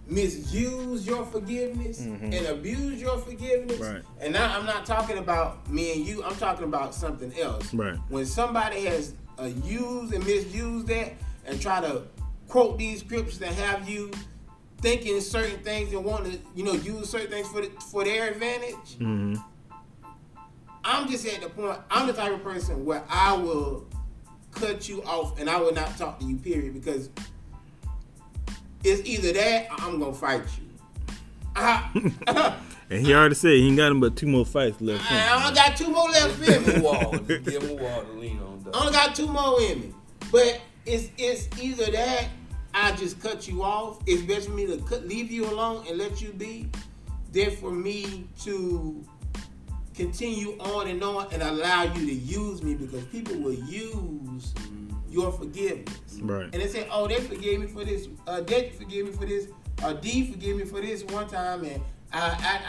[0.07, 2.33] misused your forgiveness mm-hmm.
[2.33, 4.01] and abused your forgiveness, right.
[4.19, 7.73] and now I'm not talking about me and you, I'm talking about something else.
[7.73, 7.95] Right.
[8.09, 11.13] When somebody has uh, used and misused that
[11.45, 12.03] and try to
[12.47, 14.11] quote these scriptures and have you
[14.79, 18.31] thinking certain things and want to, you know, use certain things for the, for their
[18.31, 18.97] advantage.
[18.97, 19.35] hmm
[20.83, 21.79] I'm just at the point.
[21.89, 23.87] I'm the type of person where I will
[24.51, 26.37] cut you off and I will not talk to you.
[26.37, 26.73] Period.
[26.73, 27.09] Because
[28.83, 30.67] it's either that or I'm gonna fight you.
[31.55, 32.55] I,
[32.91, 35.09] And he already said he ain't got him but two more fights left.
[35.09, 35.47] I huh?
[35.47, 36.81] only got two more left in me.
[36.81, 37.17] wall.
[37.19, 38.59] Give him a wall to lean on.
[38.59, 38.75] I Dog.
[38.75, 39.93] only got two more in me.
[40.29, 42.27] But it's it's either that
[42.73, 43.99] I just cut you off.
[44.05, 46.69] It's best for me to cut, leave you alone and let you be,
[47.31, 49.05] than for me to
[49.95, 54.53] continue on and on and allow you to use me because people will use
[55.09, 56.19] your forgiveness.
[56.21, 56.43] Right.
[56.43, 58.07] And they say, oh, they forgave me for this.
[58.27, 59.47] Uh, they forgave me for this.
[59.83, 61.81] Uh, D forgave me for this one time, and
[62.13, 62.19] I,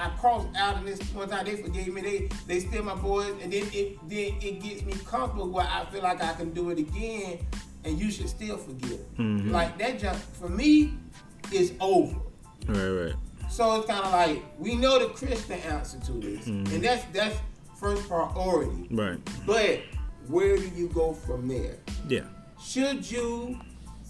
[0.01, 1.45] I, I crossed out in this one time.
[1.45, 2.01] They forgave me.
[2.01, 5.85] They they still my boys, and then it then it gets me comfortable where I
[5.87, 7.39] feel like I can do it again,
[7.85, 9.01] and you should still forgive.
[9.19, 9.51] Mhm.
[9.51, 10.95] Like that just for me
[11.53, 12.17] is over.
[12.67, 13.15] Right, right.
[13.53, 16.73] So it's kind of like we know the Christian answer to this, Mhm.
[16.73, 17.37] and that's that's
[17.79, 18.89] first priority.
[18.91, 19.19] Right.
[19.45, 19.83] But
[20.27, 21.77] where do you go from there?
[22.09, 22.23] Yeah.
[22.59, 23.59] Should you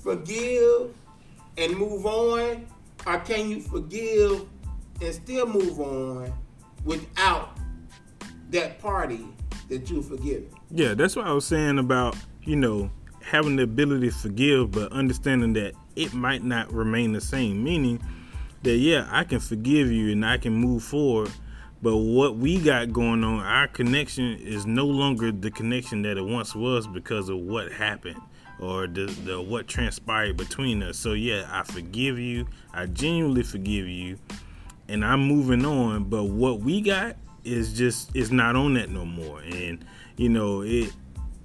[0.01, 0.95] forgive
[1.59, 2.67] and move on,
[3.05, 4.43] or can you forgive
[5.01, 6.33] and still move on
[6.85, 7.59] without
[8.51, 9.27] that party
[9.69, 10.45] that you forgive?
[10.71, 14.93] Yeah, that's what I was saying about, you know, having the ability to forgive, but
[14.93, 17.65] understanding that it might not remain the same.
[17.65, 18.01] Meaning
[18.63, 21.31] that, yeah, I can forgive you and I can move forward,
[21.83, 26.25] but what we got going on, our connection is no longer the connection that it
[26.25, 28.21] once was because of what happened
[28.61, 30.97] or the, the what transpired between us.
[30.97, 32.47] So, yeah, I forgive you.
[32.73, 34.19] I genuinely forgive you
[34.89, 36.05] and I'm moving on.
[36.05, 39.85] But what we got is just it's not on that no more, and
[40.17, 40.93] you know it.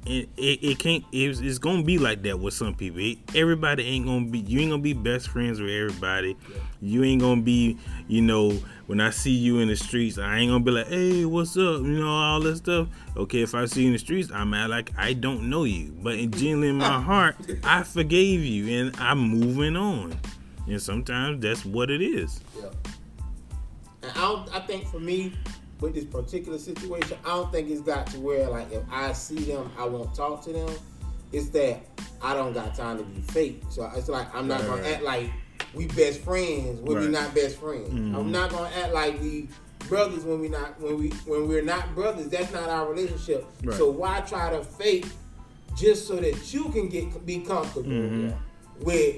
[0.07, 3.01] It, it, it can't it's, it's gonna be like that with some people.
[3.01, 6.37] It, everybody ain't gonna be you ain't gonna be best friends with everybody.
[6.81, 8.51] You ain't gonna be you know
[8.85, 11.81] when i see you in the streets i ain't gonna be like hey what's up?
[11.81, 12.87] You know all that stuff.
[13.17, 15.93] Okay if i see you in the streets i'm at like i don't know you.
[16.01, 20.17] But in genuinely in my heart i forgave you and i'm moving on.
[20.67, 22.39] And sometimes that's what it is.
[22.57, 22.69] Yeah.
[24.03, 25.33] And I don't, I think for me,
[25.79, 29.35] with this particular situation, I don't think it's got to where like if I see
[29.35, 30.69] them, I won't talk to them.
[31.31, 31.81] It's that
[32.21, 33.63] I don't got time to be fake.
[33.69, 34.93] So it's like I'm not Right, gonna right.
[34.93, 35.29] act like
[35.73, 37.89] we best friends when we not best friends.
[37.89, 38.15] Mhm.
[38.17, 39.49] I'm not gonna act like we
[39.87, 42.27] brothers when we not when we when we're not brothers.
[42.29, 43.45] That's not our relationship.
[43.63, 43.77] Right.
[43.77, 45.05] So why try to fake
[45.77, 48.33] just so that you can get be comfortable Mhm.
[48.81, 49.17] with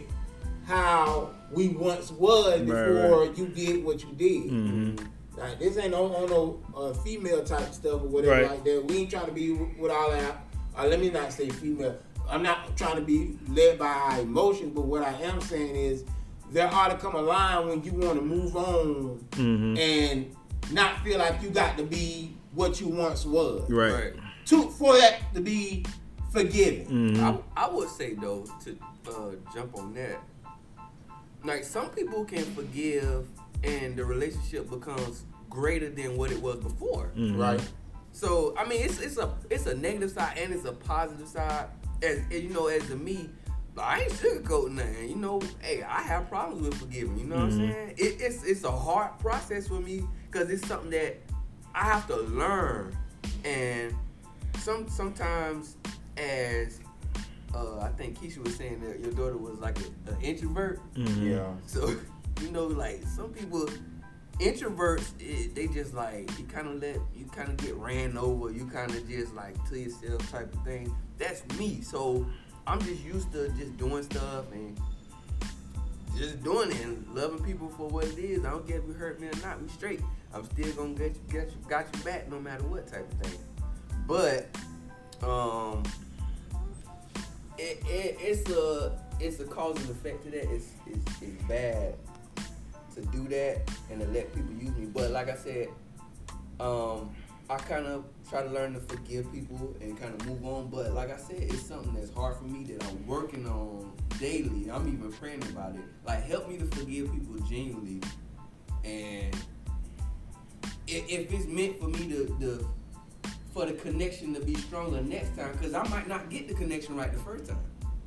[0.65, 4.51] how we once was Right, before you did what you did.
[4.51, 5.05] mm-hmm.
[5.39, 8.51] Like this ain't no on no uh, female type stuff or whatever Right.
[8.51, 8.85] like that.
[8.85, 10.45] We ain't trying to be with all that.
[10.77, 11.97] Uh, let me not say female.
[12.29, 16.03] I'm not trying to be led by our emotions, but what I am saying is
[16.51, 19.77] there ought to come a line when you want to move on Mm-hmm.
[19.77, 20.35] and
[20.71, 23.69] not feel like you got to be what you once was.
[23.69, 24.13] right, Right.
[24.47, 25.85] To for that to be
[26.31, 27.15] forgiven.
[27.15, 27.43] Mhm.
[27.55, 28.77] I, I would say though to
[29.09, 30.19] uh, jump on that.
[31.43, 33.27] Like some people can forgive
[33.63, 37.11] and the relationship becomes greater than what it was before.
[37.15, 37.37] Mhm.
[37.37, 37.61] Right.
[38.11, 41.67] So I mean, it's it's a it's a negative side and it's a positive side.
[42.01, 43.29] As, as you know, as to me,
[43.77, 45.09] I ain't sugarcoating nothing.
[45.09, 47.17] You know, hey, I have problems with forgiving.
[47.19, 47.71] You know what I'm Mhm.
[47.73, 47.89] saying?
[47.97, 51.17] It, it's it's a hard process for me because it's something that
[51.75, 52.95] I have to learn,
[53.45, 53.93] and
[54.59, 55.75] some sometimes
[56.17, 56.79] as
[57.55, 60.79] uh, I think Keisha was saying that your daughter was like an introvert.
[60.95, 61.31] Mhm.
[61.31, 61.53] Yeah.
[61.67, 61.95] So
[62.41, 63.67] you know, like some people,
[64.39, 65.11] introverts,
[65.53, 68.51] they just like you kind of let you kind of get ran over.
[68.51, 70.93] You kind of just like to yourself type of thing.
[71.17, 71.81] That's me.
[71.81, 72.25] So
[72.65, 74.79] I'm just used to just doing stuff and
[76.17, 78.45] just doing it and loving people for what it is.
[78.45, 79.61] I don't care if you hurt me or not.
[79.61, 80.01] We straight.
[80.33, 83.27] I'm still gonna get you, get you, got you back no matter what type of
[83.27, 83.39] thing.
[84.07, 84.47] But
[85.27, 85.83] um,
[87.57, 90.49] it, it it's a it's a cause and effect to that.
[90.49, 91.95] It's, it's it's bad
[93.01, 94.85] to do that and to let people use me.
[94.85, 95.69] But like I said,
[96.59, 97.15] um,
[97.49, 100.67] I kind of try to learn to forgive people and kind of move on.
[100.67, 104.69] But like I said, it's something that's hard for me that I'm working on daily.
[104.69, 105.81] I'm even praying about it.
[106.05, 108.01] Like help me to forgive people genuinely,
[108.83, 109.35] and
[110.87, 112.69] if it's meant for me to, to
[113.53, 116.95] for the connection to be stronger next time, because I might not get the connection
[116.95, 117.57] right the first time.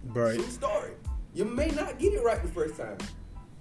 [0.07, 0.37] Right.
[0.37, 0.93] True story.
[1.35, 2.99] You may not get it right the first time.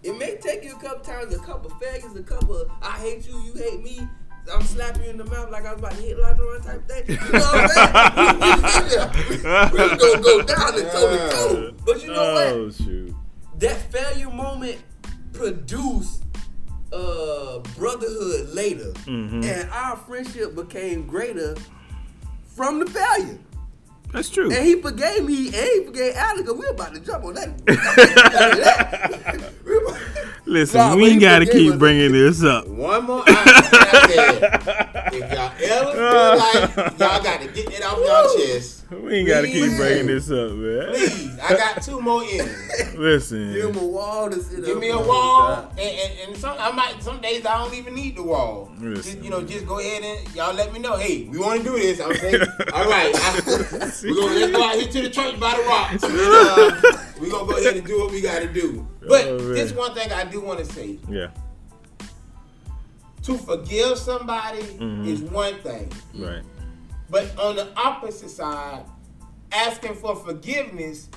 [0.03, 3.39] It may take you a couple times, a couple failures, a couple I hate you,
[3.41, 4.07] you hate me.
[4.51, 7.03] I'm slapping you in the mouth like I was about to hit LeBron type thing.
[7.07, 9.11] You know what I'm saying?
[9.29, 11.71] we, we, we, we gonna go down and toe to toe.
[11.85, 12.47] But you know what?
[12.47, 13.13] Oh shoot.
[13.59, 14.79] That failure moment
[15.33, 16.23] produced
[16.91, 19.45] uh brotherhood later, Mhm.
[19.45, 21.55] and our friendship became greater
[22.55, 23.37] from the failure.
[24.11, 24.51] That's true.
[24.51, 26.49] And he forgave me, and he forgave Alex.
[26.49, 27.51] 'cause We about to jump on that.
[30.51, 32.67] Listen, Nah, we ain't gotta keep bringing this up.
[32.67, 33.23] One more.
[33.27, 38.85] I, I if y'all ever feel like y'all got to get that off y'all chest,
[38.91, 39.77] We ain't gotta keep Please.
[39.77, 40.89] bringing this up, man.
[40.93, 41.39] please.
[41.39, 42.45] I got two more in.
[42.97, 43.53] Listen.
[43.53, 46.55] Give me a wall to sit Give up me a wall, and, and, and some
[46.59, 48.69] I might some days I don't even need the wall.
[48.79, 48.95] Listen.
[49.13, 50.97] Just, you know, just go ahead and y'all let me know.
[50.97, 51.99] Hey, we want to do this.
[52.01, 52.41] I'm saying,
[52.73, 53.41] all right, I,
[54.03, 56.03] we're gonna let's go out here to the church by the rocks.
[56.03, 56.81] And, uh,
[57.19, 58.87] we're gonna go ahead and do what we got to do.
[59.07, 61.27] But Oh, this one thing I do want to say: Yeah.
[63.37, 65.05] To forgive somebody Mhm.
[65.07, 66.43] is one thing, Right.
[67.09, 68.83] but on the opposite side,
[69.51, 71.09] asking for forgiveness.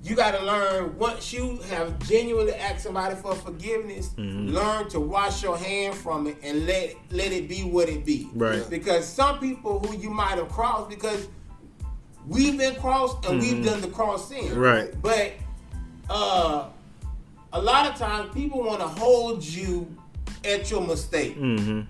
[0.00, 4.52] You got to learn once you have genuinely asked somebody for forgiveness, Mhm.
[4.52, 8.28] learn to wash your hand from it and let let it be what it be.
[8.32, 8.68] Right.
[8.70, 11.26] Because some people who you might have crossed, because
[12.28, 13.64] we've been crossed and we've Mhm.
[13.64, 14.54] done the crossing.
[14.56, 14.90] Right.
[15.02, 15.32] But
[16.08, 16.66] uh,
[17.52, 19.86] a lot of times people want to hold you
[20.44, 21.36] at your mistake.
[21.38, 21.80] Mm-hmm.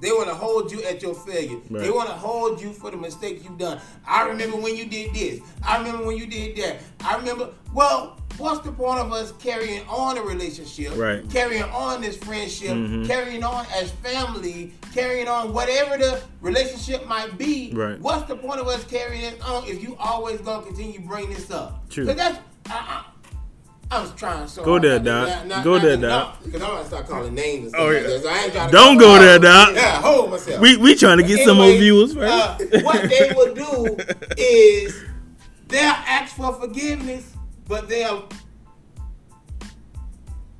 [0.00, 1.58] They want to hold you at your failure.
[1.68, 3.80] They want to hold you for the mistakes you've done.
[4.06, 5.40] I remember when you did this.
[5.66, 6.76] I remember when you did that.
[7.04, 7.50] I remember.
[7.74, 10.96] Well, what's the point of us carrying on a relationship?
[10.96, 11.28] Right.
[11.30, 12.70] Carrying on this friendship.
[12.76, 13.08] Mhm.
[13.08, 14.72] Carrying on as family.
[14.94, 17.72] Carrying on whatever the relationship might be.
[17.74, 17.98] Right.
[18.00, 21.28] What's the point of us carrying it on if you always gonna continue to bring
[21.30, 21.88] this up?
[21.90, 22.06] True.
[22.06, 22.38] 'Cause that's.
[22.70, 23.04] I, I,
[23.90, 25.28] I was trying so Go hard there, Doc.
[25.28, 26.44] not- not- Go not there, Doc.
[26.44, 28.00] Because I'm gonna start calling names and stuff Oh, yeah.
[28.02, 28.22] that.
[28.22, 29.38] So I ain't trying Don't call go there.
[29.38, 29.70] Doc.
[29.74, 30.60] Yeah, hold myself.
[30.60, 32.32] We we trying to get some more Anyway, viewers first.
[32.32, 33.96] uh, what they will do
[34.36, 34.94] is
[35.68, 37.32] they'll ask for forgiveness,
[37.66, 38.28] but they'll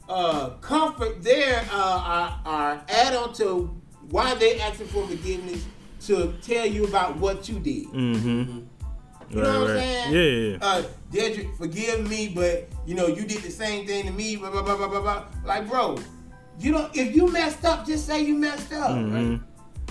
[0.08, 3.70] uh, comfort their uh, uh, uh, add on to
[4.10, 5.66] why they asking for forgiveness
[6.06, 7.86] to tell you about what you did.
[7.88, 8.60] mm-hmm.
[9.30, 10.12] You know what I'm saying?
[10.14, 10.66] Yeah, yeah, yeah.
[10.66, 14.36] Uh, Dedrick, forgive me, but you know you did the same thing to me.
[14.36, 15.00] Blah blah blah blah blah.
[15.00, 15.24] blah.
[15.44, 15.96] Like, bro,
[16.58, 18.90] you know if you messed up, just say you messed up.
[18.90, 19.42] Mhm.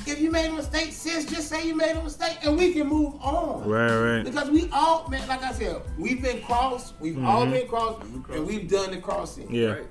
[0.05, 2.87] If you made a mistake, sis, just say you made a mistake, and we can
[2.87, 3.67] move on.
[3.67, 4.23] Right, right.
[4.23, 6.93] Because we all, man, like I said, we've been crossed.
[7.01, 7.51] We've all Mhm.
[7.51, 9.53] been crossed, and we've done the crossing.
[9.53, 9.67] Yeah.
[9.69, 9.87] Right.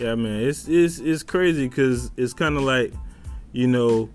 [0.00, 2.92] Yeah, man, it's it's it's crazy because it's kind of like,
[3.52, 4.10] you know,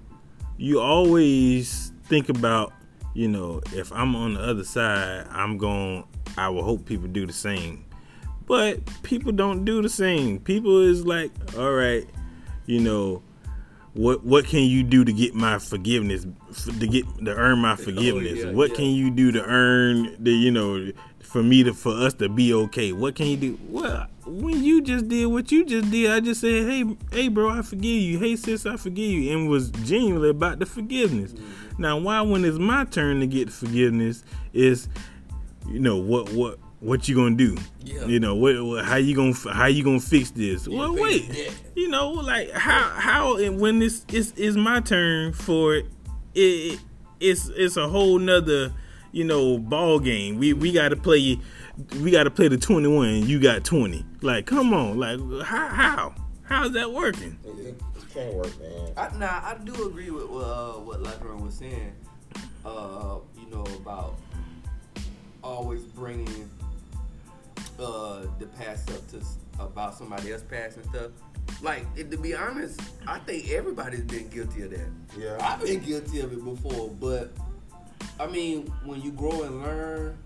[0.58, 2.74] you always think about,
[3.14, 6.06] you know, if I'm on the other side, I'm going.
[6.38, 7.86] I will hope people do the same,
[8.46, 10.40] but people don't do the same.
[10.40, 12.08] People is like, all right,
[12.66, 13.24] you know,
[13.94, 16.26] what what can you do to get my forgiveness,
[16.80, 18.40] to get to earn my oh, forgiveness?
[18.40, 18.76] yeah, what yeah.
[18.76, 22.54] can you do to earn the, you know, for me to for us to be
[22.54, 22.92] okay?
[22.94, 23.60] What can you do?
[23.68, 27.50] Well, when you just did what you just did, I just said, hey, hey, bro,
[27.50, 28.20] I forgive you.
[28.20, 31.34] Hey, sis, I forgive you, and was genuinely about the forgiveness.
[31.34, 31.69] Mm-hmm.
[31.80, 34.90] Now, why when it's my turn to get forgiveness is,
[35.68, 37.58] you know, what what what you gonna do?
[37.84, 38.06] Yeah.
[38.06, 40.68] You know, what, what how you gonna how you gonna fix this?
[40.68, 41.54] well, wait, it.
[41.76, 45.86] you know, like how how and when this is is my turn for it,
[46.36, 46.80] it
[47.22, 48.74] it's it's a whole nother
[49.14, 50.38] you know ball game.
[50.38, 51.40] We we got to play
[52.02, 53.26] we got to play the twenty one.
[53.26, 54.06] You got twenty.
[54.22, 57.40] Like, come on, like how how how's that working?
[58.14, 58.94] Can't work, man.
[58.98, 61.94] I, nah, I do agree with uh, what Lachlan was saying.
[62.66, 64.16] Uh, you know about
[65.44, 66.50] always bringing
[67.80, 69.22] uh, the past up to
[69.60, 71.12] about somebody else past and stuff.
[71.62, 74.90] Like it, to be honest, I think everybody's been guilty of that.
[75.18, 75.38] Yeah.
[75.42, 77.32] I've been guilty of it before, but
[78.20, 80.18] I mean, when you grow and learn,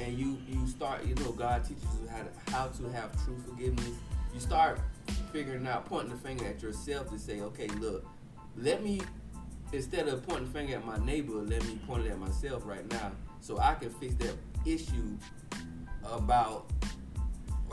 [0.00, 3.36] and you you start, you know, God teaches you how to how to have true
[3.46, 3.90] forgiveness.
[4.32, 4.80] You start
[5.34, 8.06] figuring out, pointing the finger at yourself to say, okay, look,
[8.56, 9.00] let me
[9.72, 12.88] instead of pointing the finger at my neighbor, let me point it at myself right
[12.92, 14.34] now, so I can fix that
[14.64, 15.18] issue
[16.04, 16.70] about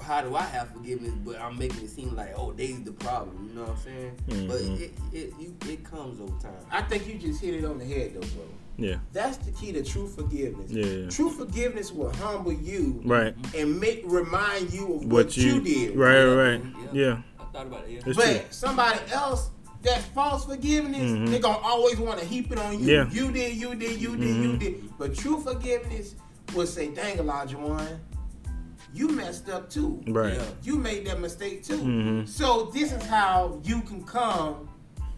[0.02, 3.48] how do I have forgiveness, but I'm making it seem like oh they's the problem.
[3.50, 4.12] You know what I'm saying?
[4.48, 4.80] But Mhm.
[4.82, 6.66] it it you, it comes over time.
[6.72, 8.46] I think you just hit it on the head, though, bro.
[8.78, 10.72] Yeah, That's the key to true forgiveness.
[10.72, 11.08] Yeah.
[11.10, 13.36] True forgiveness will humble you right.
[13.56, 15.96] and make remind you of what, What you, did.
[15.96, 16.62] right, right,
[16.92, 17.14] yeah.
[17.14, 17.92] I thought about it.
[17.92, 18.00] Yeah.
[18.06, 18.40] But true.
[18.50, 19.50] somebody else
[19.84, 21.30] that false forgiveness, Mhm.
[21.30, 22.86] they're gonna always want to heap it on you.
[22.86, 23.10] Yeah.
[23.10, 24.60] You did, you did, you did, you Mhm.
[24.60, 24.98] did.
[24.98, 26.16] But true forgiveness
[26.54, 28.00] will say, dang Elijah one,
[28.94, 30.04] you messed up too.
[30.08, 30.34] Right.
[30.36, 30.44] Yeah.
[30.64, 31.78] You made that mistake too.
[31.78, 32.28] Mhm.
[32.28, 34.68] So this is how you can come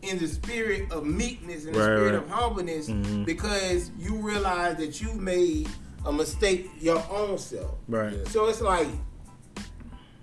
[0.02, 2.24] in the spirit of meekness and the Right, spirit right.
[2.24, 3.26] of humbleness Mhm.
[3.26, 5.68] because you realize that you made
[6.06, 7.72] a mistake your own self.
[7.88, 8.26] Right.
[8.28, 8.88] So it's like,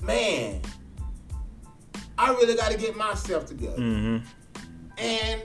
[0.02, 0.60] man,
[2.20, 3.78] I really got to get myself together.
[3.78, 4.26] Mm-hmm.
[4.98, 5.42] And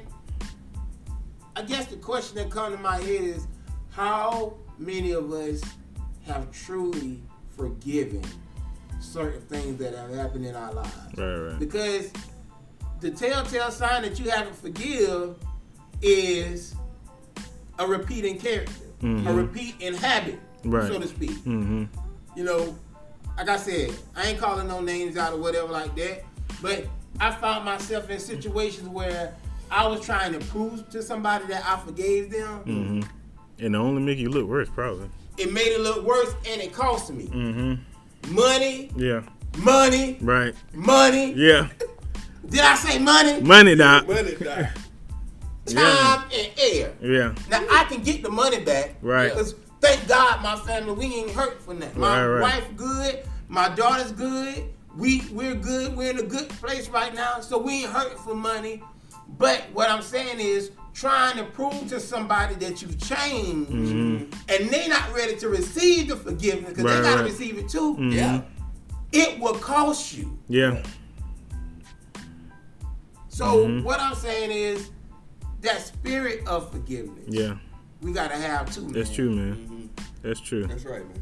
[1.56, 3.48] I guess the question that comes to my head is
[3.92, 5.62] how many of us
[6.26, 7.24] have truly
[7.56, 8.22] forgiven
[9.00, 11.18] certain things that have happened in our lives?
[11.18, 11.60] Right, right.
[11.60, 12.12] Because
[13.00, 15.38] the telltale sign that you haven't forgive
[16.02, 16.76] is
[17.80, 19.38] a repeating character, a Mhm.
[19.38, 20.92] repeating habit, Right.
[20.92, 21.32] so to speak.
[21.46, 21.86] Mm-hmm.
[22.36, 22.76] You know,
[23.38, 26.26] like I said, I ain't calling no names out or whatever like that,
[26.62, 26.86] but
[27.20, 29.34] I found myself in situations where
[29.72, 32.60] I was trying to prove to somebody that I forgave them.
[32.60, 33.02] Mm-hmm.
[33.66, 35.10] And it only make you look worse, probably.
[35.38, 38.34] It made it look worse and it cost me Mm-hmm.
[38.36, 39.22] money, Yeah.
[39.60, 40.54] money, Right.
[40.74, 41.34] money.
[41.34, 41.70] Yeah.
[42.50, 43.42] Did I say money?
[43.42, 44.08] Money, doc.
[44.08, 44.72] Money die.
[45.66, 46.94] Time and air.
[47.02, 47.34] Yeah.
[47.50, 48.96] Now I can get the money back.
[49.02, 49.30] Right.
[49.30, 52.00] Because thank God my family, we ain't hurt for nothing.
[52.00, 52.42] My Right, right.
[52.42, 54.64] wife good, my daughter's good.
[54.98, 55.96] We we're good.
[55.96, 57.40] We're in a good place right now.
[57.42, 58.82] So we ain't hurting for money.
[59.38, 64.88] But what I'm saying is trying to prove to somebody that you've changed and they
[64.88, 66.86] not ready to receive the forgiveness because Mm-hmm.
[66.86, 67.32] Right, they gotta right.
[67.32, 67.96] receive it too.
[67.98, 68.14] Mhm.
[68.14, 68.42] Yeah.
[69.12, 70.38] It will cost you.
[70.48, 70.82] Yeah.
[73.30, 73.84] So Mhm.
[73.84, 74.90] what I'm saying is
[75.62, 77.26] that spirit of forgiveness.
[77.28, 77.56] Yeah.
[78.02, 78.88] We gotta have too.
[78.92, 79.16] That's man.
[79.16, 79.90] true, man.
[79.98, 80.04] Mhm.
[80.22, 80.66] That's true.
[80.68, 81.22] That's right, man.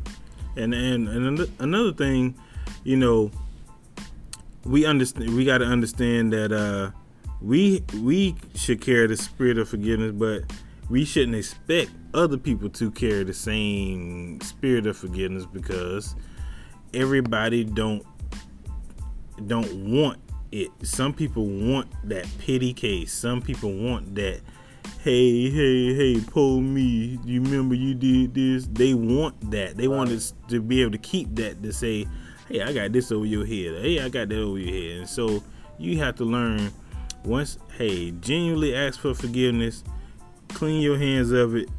[0.55, 2.35] And and and another thing,
[2.83, 3.31] you know,
[4.65, 5.35] we understand.
[5.35, 6.91] We got to understand that uh,
[7.41, 10.43] we we should carry the spirit of forgiveness, but
[10.89, 16.15] we shouldn't expect other people to carry the same spirit of forgiveness because
[16.93, 18.05] everybody don't
[19.47, 20.19] don't want
[20.51, 20.69] it.
[20.83, 23.11] Some people want that pity case.
[23.11, 24.41] Some people want that.
[24.99, 27.19] Hey, hey, hey, pull me.
[27.25, 28.67] You remember you did this?
[28.67, 29.75] They want that.
[29.75, 32.05] They want us to be able to keep that to say,
[32.47, 33.83] hey, I got this over your head.
[33.83, 34.99] Hey, I got that over your head.
[34.99, 35.43] And so
[35.77, 36.71] you have to learn
[37.23, 39.83] once, hey, genuinely ask for forgiveness,
[40.49, 41.69] clean your hands of it,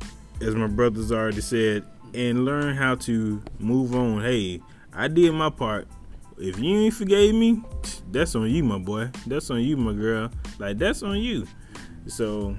[0.40, 1.84] as my brothers already said,
[2.14, 4.22] and learn how to move on.
[4.22, 4.60] Hey,
[4.92, 5.88] I did my part.
[6.38, 7.62] If you ain't forgave me,
[8.10, 9.10] that's on you, my boy.
[9.26, 10.30] That's on you, my girl.
[10.58, 11.46] Like that's on you.
[12.06, 12.56] So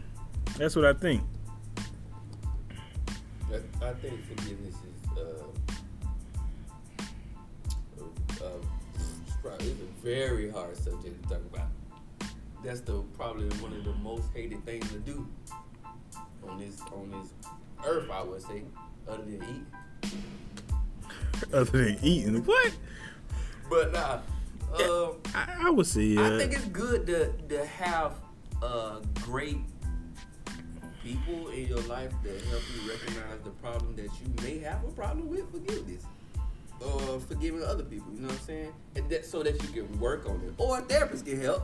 [0.58, 1.24] that's what I think.
[3.82, 4.25] I, think
[10.06, 11.68] very hard subject to talk about.
[12.64, 15.28] That's the probably one of the most hated things to do
[16.47, 17.34] on this on this
[17.84, 18.10] earth.
[18.12, 18.62] I would say,
[19.08, 20.12] other than eat.
[21.51, 22.72] Other than eating, what?
[23.68, 24.20] But nah,
[24.80, 26.16] um, I, I would say.
[26.16, 28.14] Uh, I think it's good to to have
[28.62, 29.58] uh, great
[31.03, 34.91] people in your life that help you recognize the problem that you may have a
[34.91, 36.14] problem with forgiveness or
[37.36, 38.08] forgiving other people.
[38.14, 38.74] You know what I'm saying?
[38.96, 41.64] And that so that you can work on it, or a therapist can help.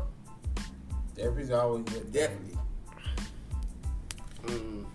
[1.15, 2.11] Therapy's always good.
[2.11, 2.57] Definitely.
[4.45, 4.85] Mm,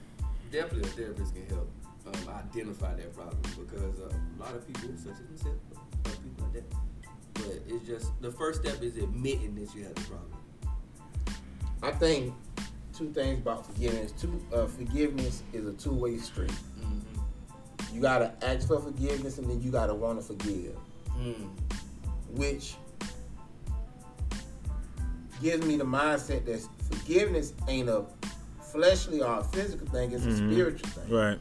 [0.51, 1.71] definitely a therapist can help
[2.07, 5.57] um, identify that problem because uh, a lot of people, such as myself,
[6.05, 6.71] people like that.
[7.35, 10.33] But it's just the first step is admitting that you have the problem.
[11.83, 12.35] I think
[12.97, 14.13] two things about forgiveness.
[14.13, 16.53] Two, uh, forgiveness is a two-way street.
[17.87, 17.97] Mm-hmm.
[17.97, 20.77] You gotta ask for forgiveness, and then you gotta want to forgive,
[21.19, 21.49] Mm.
[22.35, 22.75] which
[25.43, 26.61] gives me the mindset that
[26.91, 28.05] forgiveness ain't a
[28.61, 30.53] fleshly or a physical thing; it's a Mhm.
[30.53, 31.11] spiritual thing.
[31.15, 31.39] right.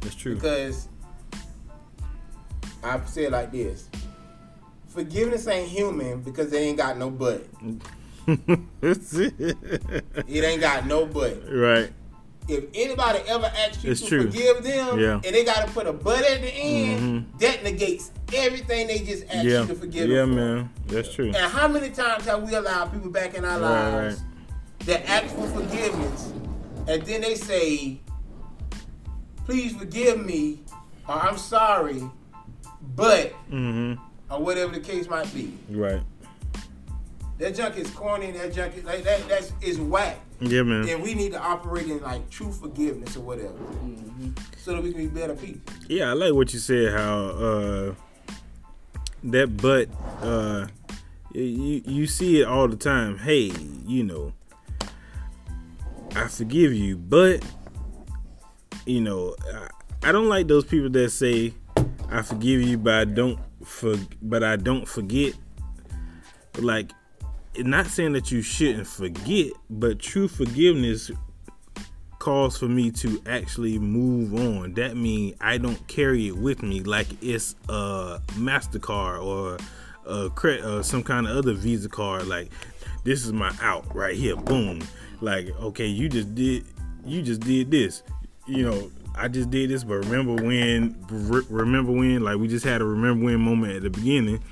[0.00, 0.34] That's true.
[0.34, 0.88] Because
[2.82, 3.88] I say it like this:
[4.88, 7.46] forgiveness ain't human because they ain't got no butt.
[8.80, 9.34] That's it.
[9.38, 11.42] It ain't got no butt.
[11.50, 11.92] right.
[12.48, 14.22] If anybody ever asks you It's to true.
[14.30, 15.14] forgive them Yeah.
[15.14, 17.00] and they gotta put a butt at the end,
[17.34, 17.38] Mhm.
[17.40, 19.62] that negates everything they just asked Yeah.
[19.62, 20.34] you to forgive Yeah, them for.
[20.36, 20.70] man.
[20.88, 21.26] That's true.
[21.26, 24.22] And how many times have we allowed people back in our Right, lives
[24.86, 26.32] that ask for forgiveness
[26.86, 28.00] and then they say,
[29.46, 30.60] please forgive me
[31.08, 32.02] or I'm sorry,
[32.96, 33.94] but Mm-hmm.
[34.32, 35.52] or whatever the case might be.
[35.70, 36.02] Right.
[37.38, 40.18] That junk is corny, that junk is like that that's is whack.
[40.40, 40.88] Yeah, man.
[40.88, 43.54] And we need to operate in like true forgiveness or whatever.
[43.54, 44.30] Mm-hmm.
[44.56, 45.60] So that we can be better people.
[45.88, 46.92] Yeah, I like what you said.
[46.92, 47.94] How uh,
[49.24, 49.88] that butt,
[50.22, 50.68] uh,
[51.32, 53.18] you you see it all the time.
[53.18, 53.52] Hey,
[53.84, 54.32] you know,
[56.14, 57.44] I forgive you, but
[58.86, 59.68] you know, I,
[60.08, 61.52] I don't like those people that say
[62.10, 65.34] I forgive you, but I don't for, but I don't forget.
[66.58, 66.92] Like,
[67.58, 71.10] not saying that you shouldn't forget, but true forgiveness
[72.18, 74.72] calls for me to actually move on.
[74.74, 79.58] That means I don't carry it with me like it's a Mastercard or
[80.06, 82.26] a credit uh, some kind of other Visa card.
[82.26, 82.50] Like
[83.04, 84.36] this is my out right here.
[84.36, 84.80] Boom.
[85.20, 86.64] Like okay, you just did
[87.04, 88.02] you just did this.
[88.46, 90.96] You know, I just did this, but remember when?
[91.08, 92.22] re- Remember when?
[92.22, 94.42] Like we just had a remember when moment at the beginning.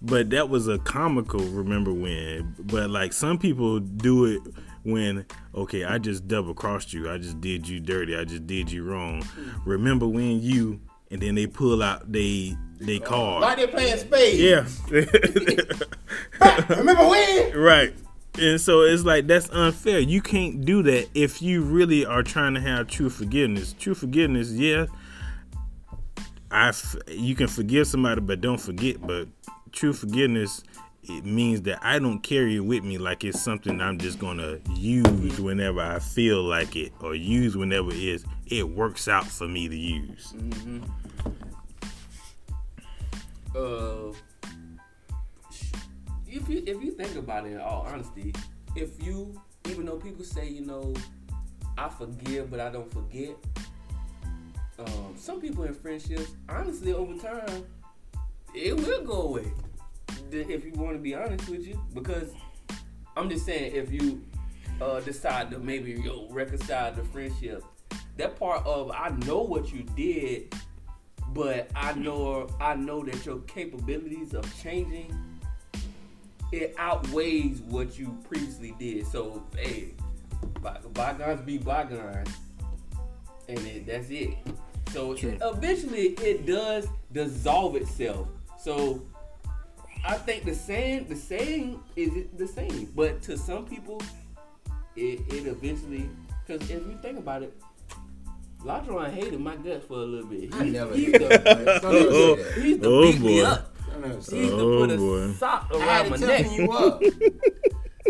[0.00, 2.54] But that was a comical remember when.
[2.58, 4.42] But like some people do it
[4.84, 7.10] when okay, I just double crossed you.
[7.10, 8.16] I just did you dirty.
[8.16, 9.24] I just did you wrong.
[9.64, 10.80] Remember when you
[11.10, 13.42] and then they pull out they they oh, card.
[13.42, 14.38] Like they playing spades.
[14.38, 14.66] Yeah.
[16.76, 17.56] Remember when?
[17.56, 17.92] right.
[18.38, 19.98] And so it's like that's unfair.
[19.98, 23.74] You can't do that if you really are trying to have true forgiveness.
[23.78, 24.86] True forgiveness, yeah.
[26.50, 29.04] I f- you can forgive somebody, but don't forget.
[29.04, 29.28] But
[29.72, 30.62] true forgiveness,
[31.04, 34.58] it means that I don't carry it with me like it's something I'm just gonna
[34.74, 38.24] use whenever I feel like it, or use whenever it is.
[38.46, 40.34] It works out for me to use.
[43.56, 44.12] uh,
[46.26, 48.34] if you if you think about it, in all honesty,
[48.76, 50.94] if you even though people say you know,
[51.76, 53.36] I forgive but I don't forget.
[54.78, 57.64] Um, some people in friendships, honestly, over time,
[58.54, 59.52] it will go away.
[60.30, 62.32] If you want to be honest with you, because
[63.16, 64.22] I'm just saying, if you
[64.80, 67.64] uh, decide to maybe yo reconcile the friendship,
[68.16, 70.54] that part of I know what you did,
[71.28, 75.14] but I know I know that your capabilities of changing
[76.52, 79.06] it outweighs what you previously did.
[79.06, 79.94] So hey,
[80.62, 82.30] by- bygones be bygones,
[83.48, 84.34] and then that's it.
[84.92, 85.36] So True.
[85.42, 88.28] eventually it does dissolve itself.
[88.68, 89.00] So
[90.04, 94.02] I think the same the saying is the same, but to some people
[94.94, 96.10] it, it eventually
[96.46, 97.54] because if you think about it,
[98.62, 100.52] Latron hated my guts for a little bit.
[100.54, 101.80] I He, never he did used that.
[101.80, 102.36] to, Some people Oh.
[102.36, 102.52] say that.
[102.62, 103.46] he used to Oh, beat me boy.
[103.46, 103.76] up.
[103.90, 104.64] Some people say He used oh, that.
[104.64, 105.32] to put a Oh, boy.
[105.32, 106.46] sock I around had my neck.
[106.52, 107.02] you up.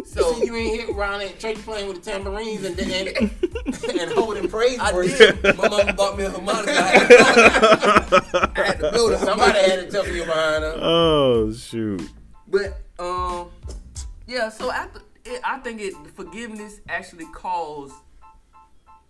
[0.09, 3.09] So See, you ain't hit around at church playing with the tambourines and and,
[4.01, 5.19] and holding praise I breaks.
[5.19, 5.43] did.
[5.43, 6.73] My mama bought me a harmonica.
[6.73, 8.59] I had to blow it.
[8.59, 10.75] I had to blow the Somebody had to toughen you behind her.
[10.81, 12.09] Oh shoot.
[12.47, 13.51] But um,
[14.27, 14.49] yeah.
[14.49, 17.93] So after it, I think it forgiveness actually calls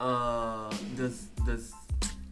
[0.01, 1.73] uh does does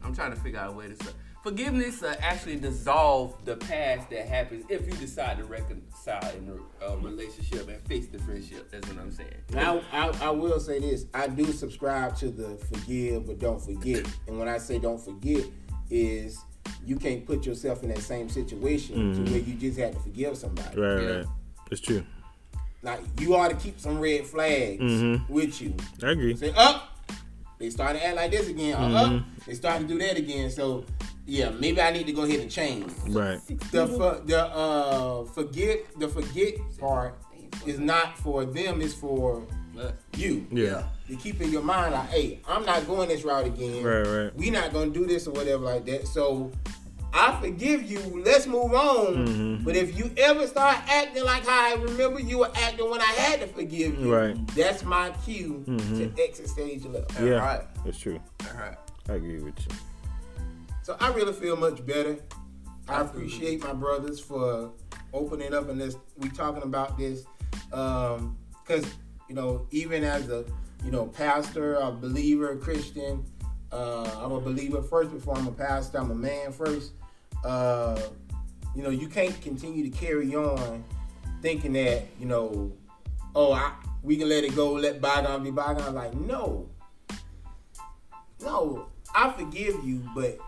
[0.02, 1.12] I'm trying to figure out a way to say
[1.46, 6.50] forgiveness uh, actually dissolve the past that happens if you decide to reconcile in
[6.82, 8.68] a, a relationship and fix the friendship.
[8.72, 9.30] That's what I'm saying.
[9.52, 14.04] Now, I, I will say this: I do subscribe to the forgive but don't forget.
[14.26, 15.44] And when I say don't forget,
[15.88, 16.36] is
[16.84, 20.36] you can't put yourself in that same situation to where you just had to forgive
[20.36, 20.80] somebody.
[20.80, 21.08] Right, Yeah.
[21.18, 21.26] right.
[21.70, 22.02] It's true.
[22.82, 25.28] Like you ought to keep some red flags Mhm.
[25.28, 25.74] with you.
[26.02, 26.34] I agree.
[26.34, 26.98] Say up,
[27.60, 28.74] they start to act like this again.
[28.74, 30.50] Uh, Up, they start to do that again.
[30.50, 30.84] So
[31.26, 32.90] yeah, maybe I need to go ahead and change.
[33.08, 33.40] Right.
[33.72, 37.18] The for, the uh forget the forget part
[37.66, 38.80] is not for them.
[38.80, 39.42] It's for
[40.16, 40.46] you.
[40.50, 40.84] Yeah.
[41.08, 43.84] to keep in your mind like, hey, I'm not going this route again.
[43.84, 44.34] Right, right.
[44.36, 46.08] We not gonna do this or whatever like that.
[46.08, 46.50] So
[47.12, 48.00] I forgive you.
[48.24, 49.26] Let's move on.
[49.26, 49.64] Mhm.
[49.64, 53.04] But if you ever start acting like how I remember you were acting when I
[53.04, 54.36] had to forgive you, Right.
[54.56, 56.14] that's my cue Mhm.
[56.14, 57.12] to exit stage left.
[57.20, 57.34] Yeah.
[57.34, 57.62] Alright.
[57.84, 58.18] That's true.
[58.52, 58.76] all right.
[59.08, 59.76] I agree with you.
[60.86, 62.16] So I really feel much better.
[62.88, 64.70] I appreciate my brothers for
[65.12, 65.96] opening up and this.
[66.16, 67.24] We talking about this
[67.70, 68.86] because
[69.28, 70.44] you know even as a
[70.84, 73.24] you know pastor, a believer, Christian.
[73.72, 75.98] Uh, I'm a believer first before I'm a pastor.
[75.98, 76.92] I'm a man first.
[77.44, 78.00] Uh,
[78.76, 80.84] you know you can't continue to carry on
[81.42, 82.70] thinking that you know
[83.34, 83.72] oh I,
[84.04, 85.94] we can let it go, let bygones be bygones.
[85.94, 86.68] Like no,
[88.40, 90.38] no, I forgive you, but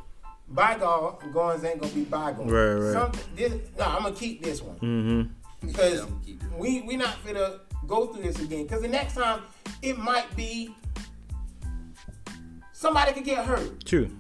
[0.51, 2.51] bygones ain't gonna be bygones.
[2.51, 2.93] Right, right.
[2.93, 5.67] Something, this, no, I'm gonna keep this one Mm-hmm.
[5.67, 6.51] because Yeah, I'ma keep this.
[6.59, 8.65] we we not gonna go through this again.
[8.65, 9.43] Because the next time
[9.83, 10.75] it might be
[12.73, 13.85] somebody could get hurt.
[13.85, 14.11] True.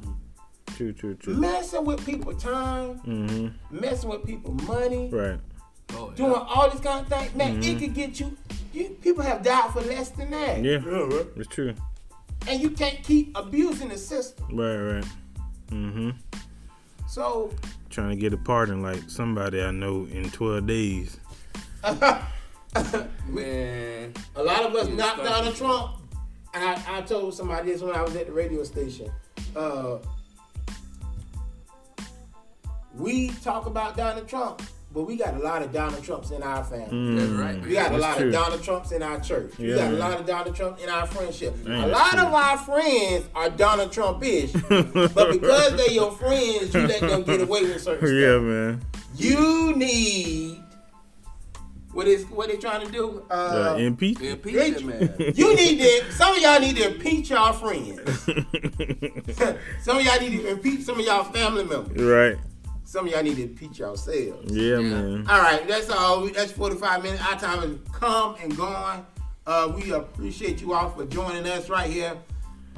[0.76, 1.34] True, true, true.
[1.34, 3.80] Messing with people time, Mm-hmm.
[3.80, 5.40] messing with people money, Right.
[5.94, 7.36] Oh, doing all this kind of thing.
[7.36, 7.66] Man, Mhm.
[7.66, 8.36] it could get you,
[8.74, 8.90] you.
[9.00, 10.62] People have died for less than that.
[10.62, 10.78] Yeah.
[11.36, 11.74] It's true.
[12.46, 14.44] And you can't keep abusing the system.
[14.52, 15.04] Right, right.
[15.70, 16.10] Mm-hmm.
[17.08, 17.50] So
[17.90, 21.18] Trying to get a pardon like somebody I know in 12 days.
[23.28, 25.96] Man, A lot of us knocked start- down Trump.
[26.54, 29.10] And I, I told somebody this when I was at the radio station.
[29.54, 29.98] Uh,
[32.94, 34.62] we talk about Donald Trump,
[34.92, 37.16] but we got a lot of Donald Trumps in our family.
[37.16, 37.38] that's Mm.
[37.38, 37.62] right.
[37.66, 38.26] We got a lot true.
[38.28, 39.52] of Donald Trumps in our church.
[39.58, 41.54] we Yeah, got a lot of Donald Trump in our friendship.
[41.64, 42.20] Man, a lot true.
[42.22, 47.40] of our friends are Donald Trump-ish, but because they're your friends, you let them get
[47.42, 48.42] away with certain yeah, stuff.
[48.42, 48.82] man.
[49.16, 50.62] You need
[51.92, 53.24] what is what they trying to do?
[53.30, 54.20] Uh, Uh, impeach.
[54.20, 55.14] Impeach man.
[55.34, 56.12] you need to.
[56.12, 57.98] Some of y'all need to impeach y'all friends.
[59.82, 62.00] some of y'all need to impeach some of y'all family members.
[62.00, 62.36] right.
[62.88, 64.50] Some of y'all need to impeach yourselves.
[64.50, 64.80] Yeah, Yeah.
[64.80, 65.26] man.
[65.28, 66.26] All right, that's all.
[66.28, 67.22] That's 45 minutes.
[67.22, 69.04] Our time is come and gone.
[69.46, 72.16] Uh, we appreciate you all for joining us right here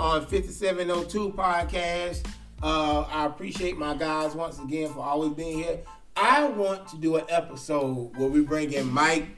[0.01, 2.27] on 5702 podcast.
[2.61, 5.79] Uh, I appreciate my guys once again for always being here.
[6.17, 9.29] I want to do an episode where we bring in Mike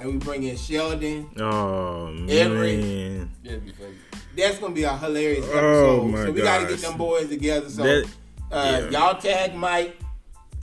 [0.00, 1.28] and we bring in Sheldon.
[1.38, 3.30] Oh Every- man.
[3.44, 3.94] That'd be funny.
[4.38, 6.00] That's gonna be a hilarious episode.
[6.00, 7.68] Oh, my so we gotta get them boys together.
[7.68, 8.06] So That-
[8.50, 8.88] uh, yeah.
[8.90, 9.98] y'all tag Mike,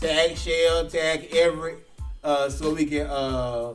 [0.02, 1.88] tag Shell, tag Everett,
[2.24, 3.74] uh, so we can uh,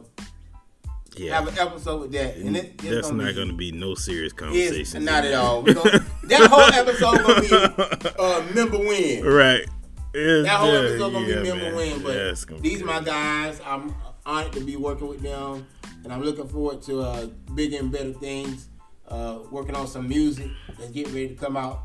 [1.15, 1.35] Yeah.
[1.39, 2.37] have an episode with that.
[2.37, 5.05] And it, it's That's gonna not going to be no serious conversation.
[5.05, 5.63] not at all.
[5.63, 9.25] Gonna, that whole episode gonna be uh, member win.
[9.25, 9.65] Right.
[10.13, 11.77] It's That whole episode gonna yeah, be member man.
[11.77, 12.03] win.
[12.03, 13.61] But Yeah, these my guys.
[13.65, 15.67] I'm honored to be working with them,
[16.05, 18.69] and I'm looking forward to uh, bigger and better things.
[19.09, 21.83] Uh, working on some music that's getting ready to come out,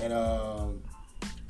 [0.00, 0.80] and um,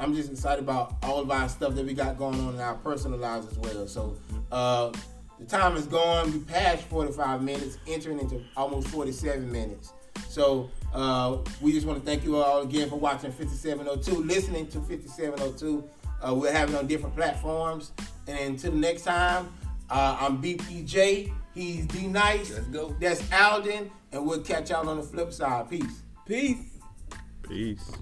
[0.03, 2.74] I'm just excited about all of our stuff that we got going on in our
[2.74, 3.86] personal lives as well.
[3.86, 4.16] So
[4.50, 4.90] uh,
[5.38, 6.32] the time is gone.
[6.32, 9.92] We passed 45 minutes, entering into almost 47 minutes.
[10.28, 14.80] So uh, we just want to thank you all again for watching 5702, listening to
[14.80, 15.88] 5702.
[16.20, 17.92] Uh, we're having it on different platforms.
[18.26, 19.53] And until the next time,
[19.88, 21.32] uh, I'm BPJ.
[21.55, 22.50] He's D Nice.
[22.50, 22.96] Let's go.
[22.98, 23.88] That's Alden.
[24.11, 25.70] And we'll catch y'all on the flip side.
[25.70, 26.03] Peace.
[26.26, 26.78] Peace.
[27.42, 27.92] Peace.